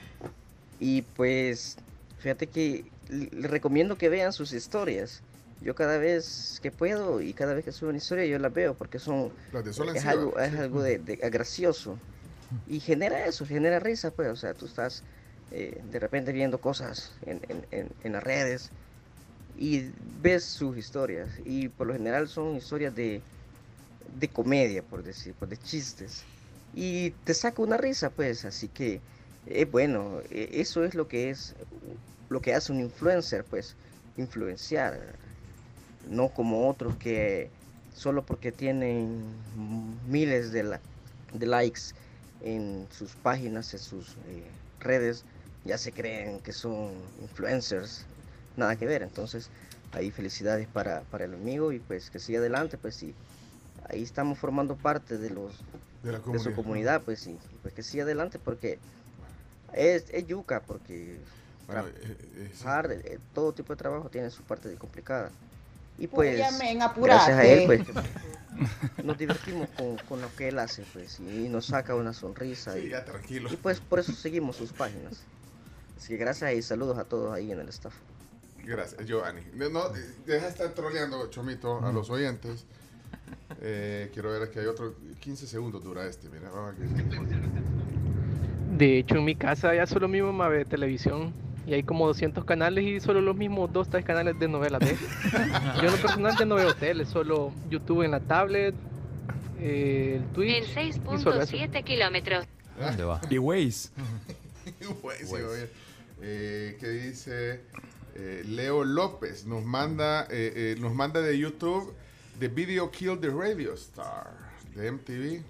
[0.78, 1.76] Y pues,
[2.18, 5.22] fíjate que le le recomiendo que vean sus historias.
[5.62, 8.76] Yo cada vez que puedo y cada vez que subo una historia yo las veo
[8.76, 12.04] porque son Las de es algo, es algo de, de- gracioso.
[12.64, 15.04] Y genera eso, genera risa, pues, o sea, tú estás
[15.50, 18.72] eh, de repente viendo cosas en, en- en- en las redes
[19.54, 21.34] y ves sus historias.
[21.44, 23.26] Y por lo general son historias de,
[24.00, 26.28] de comedia, por decir, pues, de chistes.
[26.72, 29.04] Y te saca una risa, pues, así que
[29.44, 31.56] es bueno, e- eso es lo que es,
[32.28, 33.78] lo que hace un influencer, pues,
[34.16, 35.18] influenciar,
[36.08, 37.50] no como otros que
[37.92, 39.36] solo porque tienen
[40.10, 40.80] miles de, la-
[41.32, 41.80] de likes
[42.40, 44.50] en sus páginas, en sus eh,
[44.80, 45.24] redes,
[45.64, 48.06] ya se creen que son influencers,
[48.56, 49.02] nada que ver.
[49.02, 49.50] Entonces,
[49.92, 53.14] ahí felicidades para, para el amigo y pues que siga adelante, pues sí.
[53.88, 55.64] Ahí estamos formando parte de los
[56.02, 57.02] De la de su comunidad.
[57.04, 58.78] pues sí, pues que siga adelante porque
[59.72, 61.18] es, es yuca, porque
[61.66, 65.30] Bueno, eh, eh, todo tipo de trabajo tiene su parte de complicada.
[65.98, 67.80] Y Pues, pues, gracias a él, pues,
[69.04, 72.74] nos divertimos con, con lo que él hace, pues, y nos saca una sonrisa.
[72.74, 73.48] Sí, y, ya, tranquilo.
[73.52, 75.22] y pues por eso seguimos sus páginas.
[75.96, 77.94] Así que gracias y saludos a todos ahí en el staff.
[78.64, 79.42] Gracias, Giovanni.
[79.54, 79.88] No,
[80.26, 82.64] deja de estar troleando, Chomito, a los oyentes.
[83.60, 84.94] Eh, quiero ver que hay otro.
[85.20, 86.28] 15 segundos dura este.
[86.28, 86.88] Mira, vamos a ver.
[88.76, 91.32] De hecho, en mi casa ya solo mi mamá ve televisión
[91.66, 94.96] y hay como 200 canales y solo los mismos 2, 3 canales de novelas ve.
[95.76, 98.74] Yo en lo personal ya no veo tele, solo YouTube en la tablet,
[99.60, 101.56] eh, el Twitch En y solo eso.
[101.56, 102.46] 6.7 kilómetros.
[102.78, 103.20] ¿Dónde va?
[103.30, 103.90] Y Waze.
[105.02, 105.68] Güey, sí, oye.
[106.20, 107.60] Eh, ¿Qué dice
[108.14, 109.44] eh, Leo López?
[109.46, 111.92] Nos manda, eh, eh, nos manda de YouTube
[112.38, 114.30] The Video Kill the Radio Star
[114.74, 115.42] de MTV.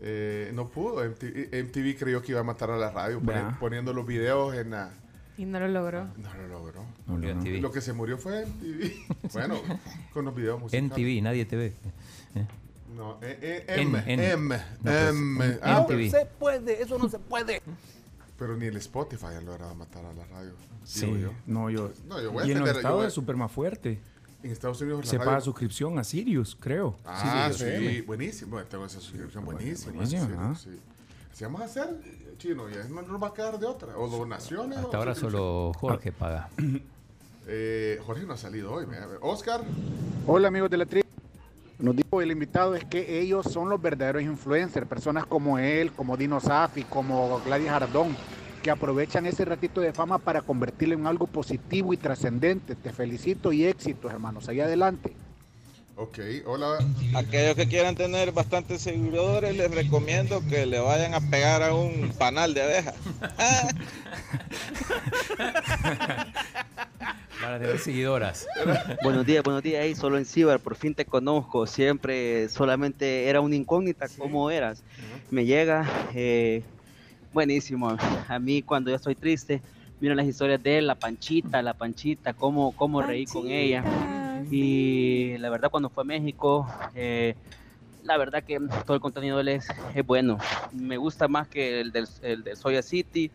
[0.00, 1.04] Eh, no pudo.
[1.04, 4.70] MTV, MTV creyó que iba a matar a la radio poni- poniendo los videos en
[4.70, 4.90] la.
[5.36, 6.06] Y no lo logró.
[6.16, 6.84] No lo logró.
[7.60, 8.92] Lo que se murió fue MTV.
[9.32, 9.60] bueno,
[10.12, 10.90] con los videos musicales.
[10.90, 11.66] En TV, nadie te ve.
[12.34, 12.46] Eh.
[12.96, 15.58] No, eh, eh, M, en- M, no, pues, M.
[15.62, 16.10] Ah, MTV.
[16.10, 17.62] Se puede, eso no se puede.
[18.38, 20.52] Pero ni el Spotify ha logrado matar a la radio.
[20.84, 21.32] Sí, digo yo.
[21.46, 21.90] no, yo.
[22.08, 23.98] No, yo voy a y en los estados es súper más fuerte.
[24.42, 26.96] En Estados Unidos la Se radio- paga suscripción a Sirius, creo.
[27.04, 28.02] Ah, Sirius sí, FM.
[28.02, 28.50] buenísimo.
[28.52, 29.92] Bueno, tengo esa suscripción buenísima.
[29.94, 30.78] buenísimo, sí.
[31.32, 33.96] Si vamos a hacer, eh, chino, ya no nos va a quedar de otra.
[33.98, 34.78] O donaciones.
[34.78, 36.48] Hasta o ahora solo Jorge paga.
[37.50, 38.84] Eh, Jorge no ha salido hoy.
[39.22, 39.62] Oscar.
[40.26, 41.06] Hola amigos de la tribu.
[41.78, 46.14] Nos dijo el invitado es que ellos son los verdaderos influencers, personas como él, como
[46.18, 48.14] Dino Safi, como Gladys Ardón,
[48.62, 52.74] que aprovechan ese ratito de fama para convertirlo en algo positivo y trascendente.
[52.74, 54.48] Te felicito y éxitos, hermanos.
[54.48, 55.12] Ahí adelante.
[56.00, 56.78] Ok, hola.
[57.16, 62.12] Aquellos que quieran tener bastantes seguidores, les recomiendo que le vayan a pegar a un
[62.16, 62.94] panal de abejas.
[67.40, 68.46] Para tener seguidoras.
[69.02, 69.82] Buenos días, buenos días.
[69.84, 71.66] Hey, solo en Cibar, por fin te conozco.
[71.66, 74.84] Siempre solamente era una incógnita cómo eras.
[75.32, 75.84] Me llega
[76.14, 76.62] eh,
[77.32, 77.96] buenísimo.
[78.28, 79.62] A mí cuando yo estoy triste,
[80.00, 83.84] miro las historias de él, la panchita, la panchita, cómo, cómo reí con ella.
[84.50, 87.34] Y la verdad cuando fue a México, eh,
[88.02, 90.38] la verdad que todo el contenido de él es, es bueno.
[90.72, 93.30] Me gusta más que el del, el de Soya City.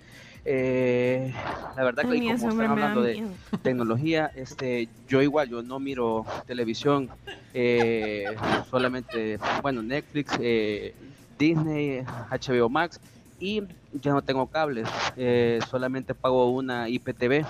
[0.46, 1.34] Eh,
[1.76, 3.30] la verdad que como están hablando de miedo.
[3.64, 7.10] tecnología, este, yo igual, yo no miro televisión,
[7.54, 8.26] eh,
[8.70, 10.94] solamente, bueno, Netflix, eh,
[11.38, 13.00] Disney, HBO Max
[13.44, 14.88] y ya no tengo cables,
[15.18, 17.46] eh, solamente pago una IPTV.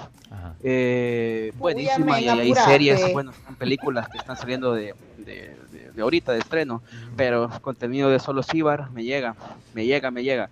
[0.66, 6.32] Eh, buenísima y hay series, bueno, películas que están saliendo de, de, de- de ahorita
[6.32, 6.82] de estreno,
[7.16, 9.36] pero contenido de solo Cibar me llega,
[9.74, 10.50] me llega, me llega.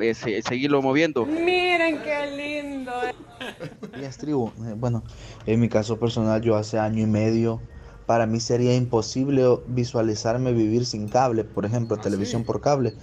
[0.00, 1.26] Eh, se- seguirlo moviendo.
[1.26, 2.92] Miren qué lindo.
[3.96, 4.52] Días, tribu.
[4.66, 5.04] Eh, Bueno,
[5.46, 7.60] en mi caso personal, yo hace año y medio,
[8.06, 12.94] para mí sería imposible visualizarme vivir sin cable, por ejemplo, televisión por cable.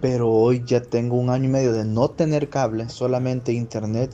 [0.00, 4.10] Pero hoy ya tengo un año y medio de no tener cable, solamente internet,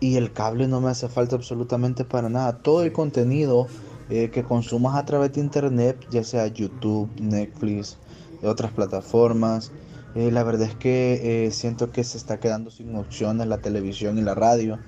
[0.00, 2.58] y el cable no me hace falta absolutamente para nada.
[2.58, 3.66] Todo el contenido
[4.10, 7.98] eh, que consumas a través de internet, ya sea YouTube, Netflix,
[8.42, 9.72] otras plataformas,
[10.14, 14.18] eh, la verdad es que eh, siento que se está quedando sin opciones la televisión
[14.18, 14.78] y la radio.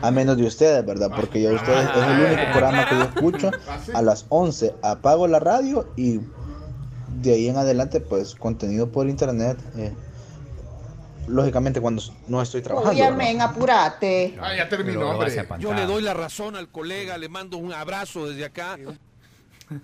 [0.00, 1.10] A menos de ustedes, ¿verdad?
[1.14, 3.50] Porque ya ustedes es el único programa que yo escucho.
[3.94, 6.20] A las 11 apago la radio y
[7.22, 9.58] de ahí en adelante, pues contenido por internet.
[9.76, 9.92] eh,
[11.28, 12.92] lógicamente cuando no estoy trabajando.
[12.92, 13.16] Oye, ¿verdad?
[13.16, 14.38] men, apurate.
[14.40, 15.46] Ah, ya terminó, hombre.
[15.58, 18.78] Yo le doy la razón al colega, le mando un abrazo desde acá.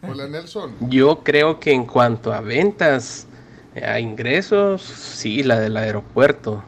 [0.09, 0.75] Hola, Nelson.
[0.89, 3.27] Yo creo que en cuanto a ventas,
[3.87, 6.65] a ingresos, sí, la del aeropuerto.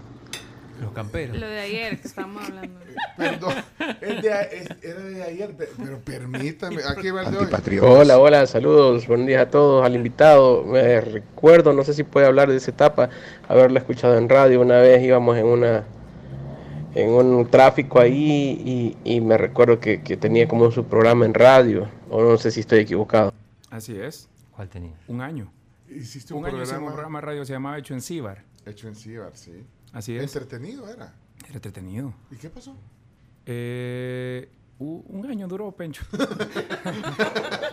[0.81, 1.39] Los camperos.
[1.39, 2.79] Lo de ayer que estábamos hablando.
[3.17, 3.55] Perdón,
[4.01, 6.77] es de, es- era de ayer, pe- pero permítame.
[6.87, 7.79] Aquí va el de hoy.
[7.81, 10.65] Hola, hola, saludos, buenos días a todos, al invitado.
[10.65, 13.09] Me recuerdo, no sé si puede hablar de esa etapa,
[13.49, 14.61] haberla escuchado en radio.
[14.61, 15.85] Una vez íbamos en una
[16.95, 21.35] en un tráfico ahí y, y me recuerdo que, que tenía como su programa en
[21.35, 23.35] radio, o no sé si estoy equivocado.
[23.71, 24.29] Así es.
[24.55, 24.95] ¿Cuál tenía?
[25.09, 25.53] Un año.
[25.91, 28.43] Hiciste un un año programa- un programa radio se llamaba Hecho en Cibar.
[28.65, 29.63] Hecho en Cibar, sí.
[29.97, 30.23] Así es.
[30.25, 31.15] Entretenido era.
[31.45, 32.13] Era entretenido.
[32.31, 32.77] ¿Y qué pasó?
[33.47, 36.05] Eh, un año duró, Pencho.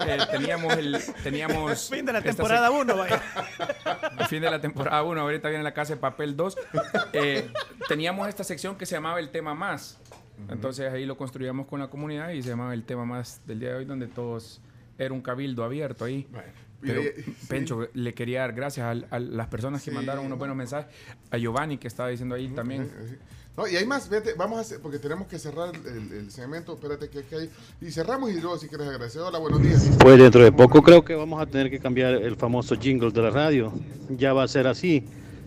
[0.05, 0.97] Eh, teníamos el.
[1.23, 3.21] Teníamos Fin de la temporada sec- 1, vaya.
[4.27, 6.57] Fin de la temporada 1, ahorita viene la casa de papel 2.
[7.13, 7.49] Eh,
[7.87, 9.99] teníamos esta sección que se llamaba el tema más.
[10.49, 13.69] Entonces ahí lo construíamos con la comunidad y se llamaba el tema más del día
[13.69, 14.59] de hoy, donde todos
[14.97, 16.27] era un cabildo abierto ahí.
[16.85, 17.35] Pero, sí.
[17.47, 20.93] Pencho, le quería dar gracias a, las personas que Sí, mandaron unos buenos mensajes.
[21.31, 22.89] A Giovanni, que estaba diciendo ahí también.
[23.55, 26.73] No, y hay más, vete, vamos a hacer, porque tenemos que cerrar el, el segmento,
[26.73, 27.49] espérate que aquí hay,
[27.81, 29.91] y cerramos y luego si quieres agradecer, hola, buenos días.
[29.99, 33.21] Pues dentro de poco creo que vamos a tener que cambiar el famoso jingle de
[33.21, 33.71] la radio.
[34.09, 35.05] Ya va a ser así.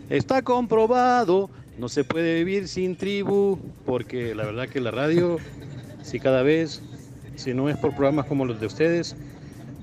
[0.09, 5.37] Está comprobado, no se puede vivir sin tribu, porque la verdad que la radio,
[6.01, 6.81] si cada vez,
[7.35, 9.17] si no es por programas como los de ustedes,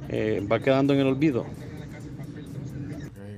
[0.09, 1.46] eh, va quedando en el olvido.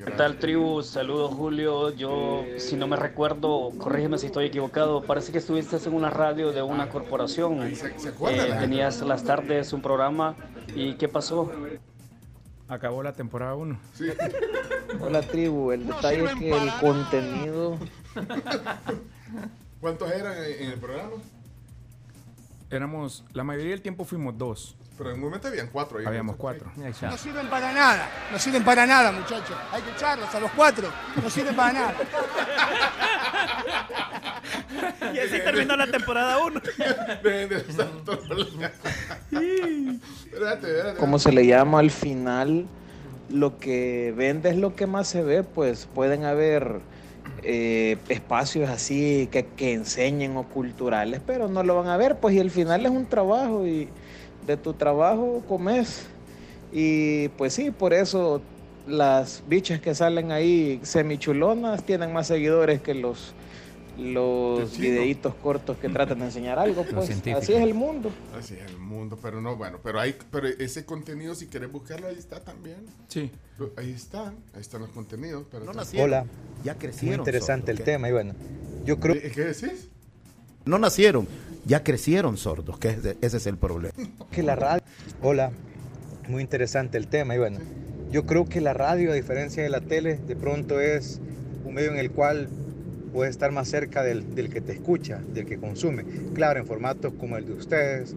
[0.05, 0.83] ¿Qué tal tribu?
[0.83, 1.91] Saludos Julio.
[1.91, 6.53] Yo, si no me recuerdo, corrígeme si estoy equivocado, parece que estuviste en una radio
[6.53, 7.62] de una corporación.
[7.62, 10.37] Eh, tenías las tardes un programa
[10.75, 11.51] y ¿qué pasó?
[12.69, 13.79] Acabó la temporada 1.
[15.01, 17.79] Hola tribu, el detalle es que el contenido
[19.81, 21.17] ¿Cuántos eran en el programa?
[22.71, 24.77] Éramos, la mayoría del tiempo fuimos dos.
[24.97, 25.99] Pero en un momento habían cuatro.
[25.99, 26.07] ahí.
[26.07, 26.71] Habíamos cuatro.
[26.77, 29.57] No sirven para nada, no sirven para nada, muchachos.
[29.73, 30.89] Hay que echarlos a los cuatro,
[31.23, 31.95] no sirven para nada.
[35.15, 36.61] Y así terminó la temporada 1.
[37.23, 38.45] Dejen de estar trolando.
[39.31, 40.99] Espérate, espérate.
[40.99, 42.67] como se le llama al final,
[43.31, 46.81] lo que vende es lo que más se ve, pues pueden haber
[47.43, 52.35] eh, espacios así que, que enseñen o culturales, pero no lo van a ver, pues
[52.35, 53.89] y al final es un trabajo y
[54.47, 56.07] de tu trabajo comes.
[56.73, 58.41] Y pues sí, por eso
[58.87, 63.35] las bichas que salen ahí semichulonas tienen más seguidores que los
[63.99, 68.11] los videitos cortos que tratan de enseñar algo, pues así es el mundo.
[68.39, 72.09] Así es el mundo, pero no, bueno, pero hay, pero ese contenido, si quieres buscarlo,
[72.09, 72.77] ahí está también.
[73.09, 73.31] Sí.
[73.77, 75.47] Ahí están, ahí están los contenidos.
[75.51, 75.65] Pero
[75.99, 76.27] Hola.
[76.63, 78.35] Ya Muy interesante el tema y bueno,
[78.85, 79.15] yo creo...
[79.15, 79.89] ¿Qué decís?
[80.67, 81.27] No nacieron,
[81.67, 83.95] ya crecieron sordos, que ese, ese es el problema.
[84.31, 84.83] que la radio...
[85.21, 85.51] Hola,
[86.29, 87.59] muy interesante el tema y bueno,
[88.11, 91.21] yo creo que la radio, a diferencia de la tele, de pronto es
[91.64, 92.49] un medio en el cual
[93.17, 96.05] puedes estar más cerca del, del que te escucha, del que consume.
[96.35, 98.14] Claro, en formatos como el de ustedes,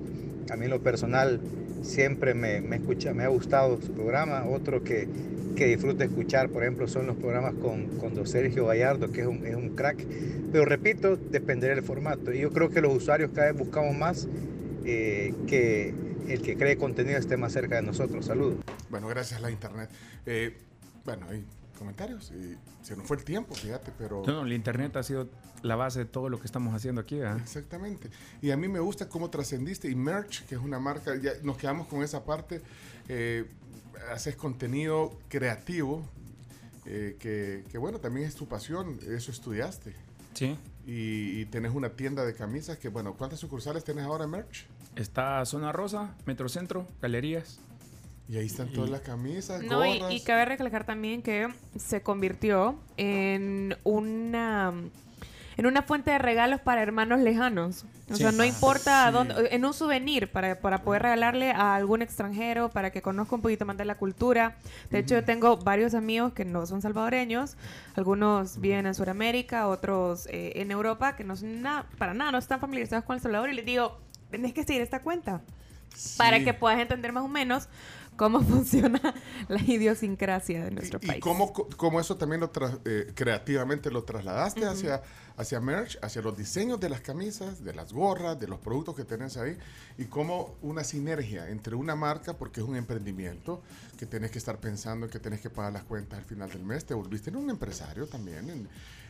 [0.51, 1.39] a mí en lo personal
[1.83, 4.43] siempre me, me, escucha, me ha gustado su programa.
[4.45, 5.07] Otro que,
[5.55, 9.27] que disfruto escuchar, por ejemplo, son los programas con, con don Sergio Gallardo, que es
[9.27, 10.05] un, es un crack.
[10.51, 12.33] Pero repito, dependerá del formato.
[12.33, 14.27] Y yo creo que los usuarios cada vez buscamos más
[14.83, 15.93] eh, que
[16.27, 18.25] el que cree contenido esté más cerca de nosotros.
[18.25, 18.57] Saludos.
[18.89, 19.89] Bueno, gracias a la internet.
[20.25, 20.57] Eh,
[21.05, 21.45] bueno, hay
[21.79, 24.21] comentarios y se nos fue el tiempo, fíjate, pero...
[24.27, 25.29] No, no, el internet ha sido
[25.63, 27.17] la base de todo lo que estamos haciendo aquí.
[27.17, 27.39] ¿verdad?
[27.39, 28.09] Exactamente.
[28.41, 31.57] Y a mí me gusta cómo trascendiste y Merch, que es una marca, ya nos
[31.57, 32.61] quedamos con esa parte,
[33.07, 33.45] eh,
[34.11, 36.05] haces contenido creativo,
[36.85, 39.93] eh, que, que, bueno, también es tu pasión, eso estudiaste.
[40.33, 40.57] Sí.
[40.85, 44.67] Y, y tenés una tienda de camisas que, bueno, ¿cuántas sucursales tenés ahora en Merch?
[44.95, 47.59] Está Zona Rosa, Metrocentro, Galerías.
[48.29, 52.79] Y ahí están todas las camisas, No, y, y cabe recalcar también que se convirtió
[52.97, 54.71] en una
[55.57, 57.83] en una fuente de regalos para hermanos lejanos.
[58.09, 58.21] O Sí.
[58.23, 59.13] sea, no importa a sí.
[59.13, 63.41] dónde, en un souvenir para, para poder regalarle a algún extranjero, para que conozca un
[63.41, 64.55] poquito más de la cultura.
[64.89, 67.57] De hecho, yo tengo varios amigos que no son salvadoreños,
[67.95, 72.37] algunos viven en Sudamérica, otros eh, en Europa, que no son nada, para nada, no
[72.37, 73.99] están familiarizados con El Salvador, y les digo,
[74.31, 75.41] tenés que seguir esta cuenta
[76.17, 76.45] para Sí.
[76.45, 77.67] que puedas entender más o menos
[78.19, 79.01] cómo funciona
[79.47, 81.21] la idiosincrasia de nuestro ¿Y país.
[81.23, 85.01] cómo, co- cómo eso también lo tra- eh, creativamente lo trasladaste hacia,
[85.37, 89.05] hacia merch, hacia los diseños de las camisas, de las gorras, de los productos que
[89.05, 89.57] tenés ahí?
[89.97, 93.61] Y cómo una sinergia entre una marca, porque es un emprendimiento,
[93.97, 96.63] que tenés que estar pensando en que tenés que pagar las cuentas al final del
[96.65, 98.67] mes, te volviste en un empresario también, en,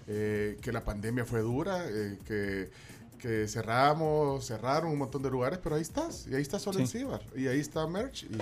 [0.07, 2.69] eh, que la pandemia fue dura, eh, que,
[3.17, 6.87] que cerramos, cerraron un montón de lugares, pero ahí estás, y ahí está solo en
[6.87, 7.03] Sí.
[7.35, 8.37] Y ahí está merch, y...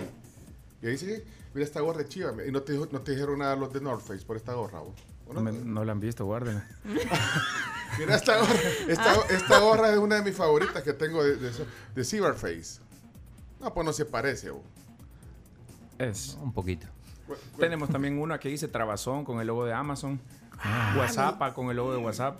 [0.81, 1.07] Y ahí sí,
[1.53, 2.31] mira esta gorra de chiva.
[2.45, 4.79] Y no te, dijo- no te dijeron nada los de North Face por esta gorra,
[4.79, 4.93] vos.
[5.27, 6.67] ¿O No, me- no la han visto, guárdenla.
[7.99, 8.53] Mira esta gorra.
[8.87, 11.51] Esta, esta gorra es una de mis favoritas que tengo de, de,
[11.95, 12.79] de Cibar Face.
[13.59, 14.61] No, pues no se parece, vos.
[15.97, 16.37] Es.
[16.41, 16.85] Un poquito.
[17.59, 20.19] Tenemos también una que dice Trabazón con el logo de Amazon.
[20.97, 22.39] WhatsApp con el logo de WhatsApp.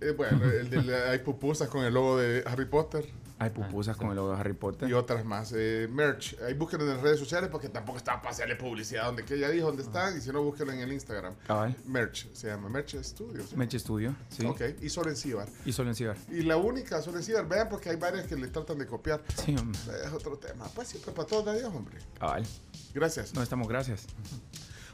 [0.00, 3.06] Eh, bueno, el de la- hay pupusas con el logo de Harry Potter.
[3.38, 4.88] Hay pupusas con el logo de Harry Potter.
[4.88, 5.52] Y otras más.
[5.54, 6.38] Eh, merch.
[6.40, 9.50] Ahí búsquenlo en las redes sociales porque tampoco está para hacerle publicidad donde que ella
[9.50, 10.16] dijo dónde están.
[10.16, 11.34] Y si no, búsquenlo en el Instagram.
[11.46, 11.76] Cabal.
[11.84, 12.32] Merch.
[12.32, 13.50] Se llama Merch Studios.
[13.50, 13.56] ¿sí?
[13.56, 14.46] Meche Studio, sí.
[14.46, 14.62] Ok.
[14.80, 15.48] Y solo en Cibar.
[15.66, 16.16] Y solo en Cibar.
[16.30, 17.46] Y la única solo en Cibar.
[17.46, 19.22] Vean porque hay varias que le tratan de copiar.
[19.44, 19.78] Sí, hombre.
[20.02, 20.64] Es otro tema.
[20.74, 21.98] Pues siempre para todos nadie, hombre.
[22.18, 22.46] Cabal.
[22.94, 23.34] Gracias.
[23.34, 24.06] No estamos gracias.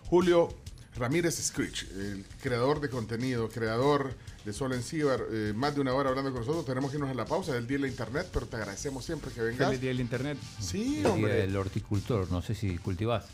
[0.07, 0.49] Julio
[0.97, 5.95] Ramírez Screech, el creador de contenido, creador de Solo en Cibar, eh, más de una
[5.95, 6.65] hora hablando con nosotros.
[6.67, 9.31] Tenemos que irnos a la pausa del día de la internet, pero te agradecemos siempre
[9.33, 9.67] que vengas.
[9.69, 10.39] Feliz día del internet.
[10.61, 11.35] Sí, El día hombre.
[11.35, 13.25] del horticultor, no sé si cultivás.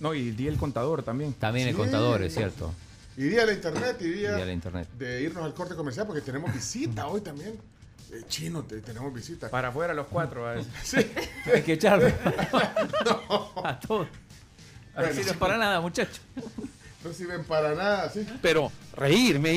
[0.00, 1.32] No, y el día del contador también.
[1.34, 2.72] También el contador, es cierto.
[3.16, 4.88] Y día de internet y día, Día de la internet.
[4.98, 7.58] de irnos al corte comercial porque tenemos visita hoy también.
[8.12, 9.48] Eh, chino, te- tenemos visita.
[9.50, 10.46] Para afuera los cuatro.
[10.48, 10.64] a ver.
[10.82, 10.98] Sí.
[11.54, 12.08] Hay que echarlo.
[13.64, 14.06] A todos.
[14.08, 15.36] No Bueno, sirve sí.
[15.38, 16.20] para nada, muchachos.
[17.04, 18.26] No sirven para nada, ¿sí?
[18.40, 19.54] Pero reírme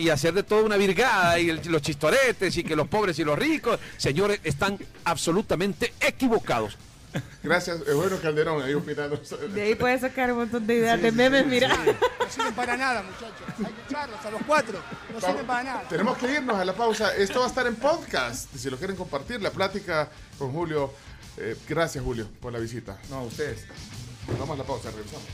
[0.00, 3.24] y, hacer de todo una virgada y el- los chistoretes y que los pobres y
[3.24, 6.76] los ricos, señores, están absolutamente equivocados.
[7.42, 9.20] Gracias, Eugenio Calderón, ahí opinando.
[9.52, 11.68] De ahí puedes sacar un montón de ideas de memes, mira.
[11.68, 13.42] No sirven para nada, muchachos.
[13.58, 14.78] Hay que echarlos a los cuatro.
[15.12, 15.88] No sirven para nada.
[15.88, 17.14] Tenemos que irnos a la pausa.
[17.16, 18.54] Esto va a estar en podcast.
[18.54, 20.08] Si lo quieren compartir, la plática
[20.38, 20.92] con Julio.
[21.36, 22.98] Eh, gracias, Julio, por la visita.
[23.08, 23.64] No, ustedes.
[24.38, 25.26] Vamos a la pausa, regresamos.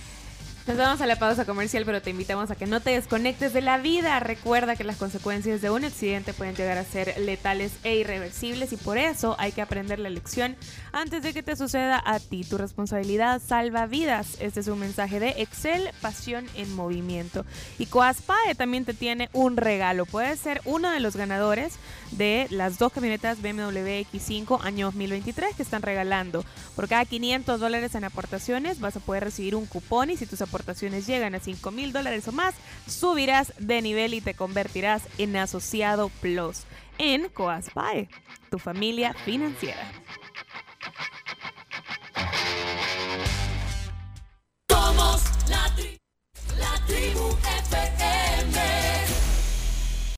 [0.67, 3.61] Nos vamos a la pausa comercial, pero te invitamos a que no te desconectes de
[3.61, 4.19] la vida.
[4.19, 8.77] Recuerda que las consecuencias de un accidente pueden llegar a ser letales e irreversibles y
[8.77, 10.57] por eso hay que aprender la lección
[10.91, 12.43] antes de que te suceda a ti.
[12.43, 14.39] Tu responsabilidad salva vidas.
[14.41, 17.47] Este es un mensaje de Excel, pasión en movimiento.
[17.79, 20.05] Y Coaspae también te tiene un regalo.
[20.05, 21.75] Puedes ser uno de los ganadores
[22.11, 26.45] de las dos camionetas BMW X5 año 2023 que están regalando.
[26.75, 30.43] Por cada 500 dólares en aportaciones vas a poder recibir un cupón y si tus
[30.57, 32.55] aportaciones llegan a 5 mil dólares o más,
[32.89, 36.63] subirás de nivel y te convertirás en asociado plus
[36.99, 38.09] en Coaspae,
[38.51, 39.87] tu familia financiera.
[44.71, 45.99] Somos la, tri-
[46.59, 47.37] la tribu
[47.69, 48.61] FM.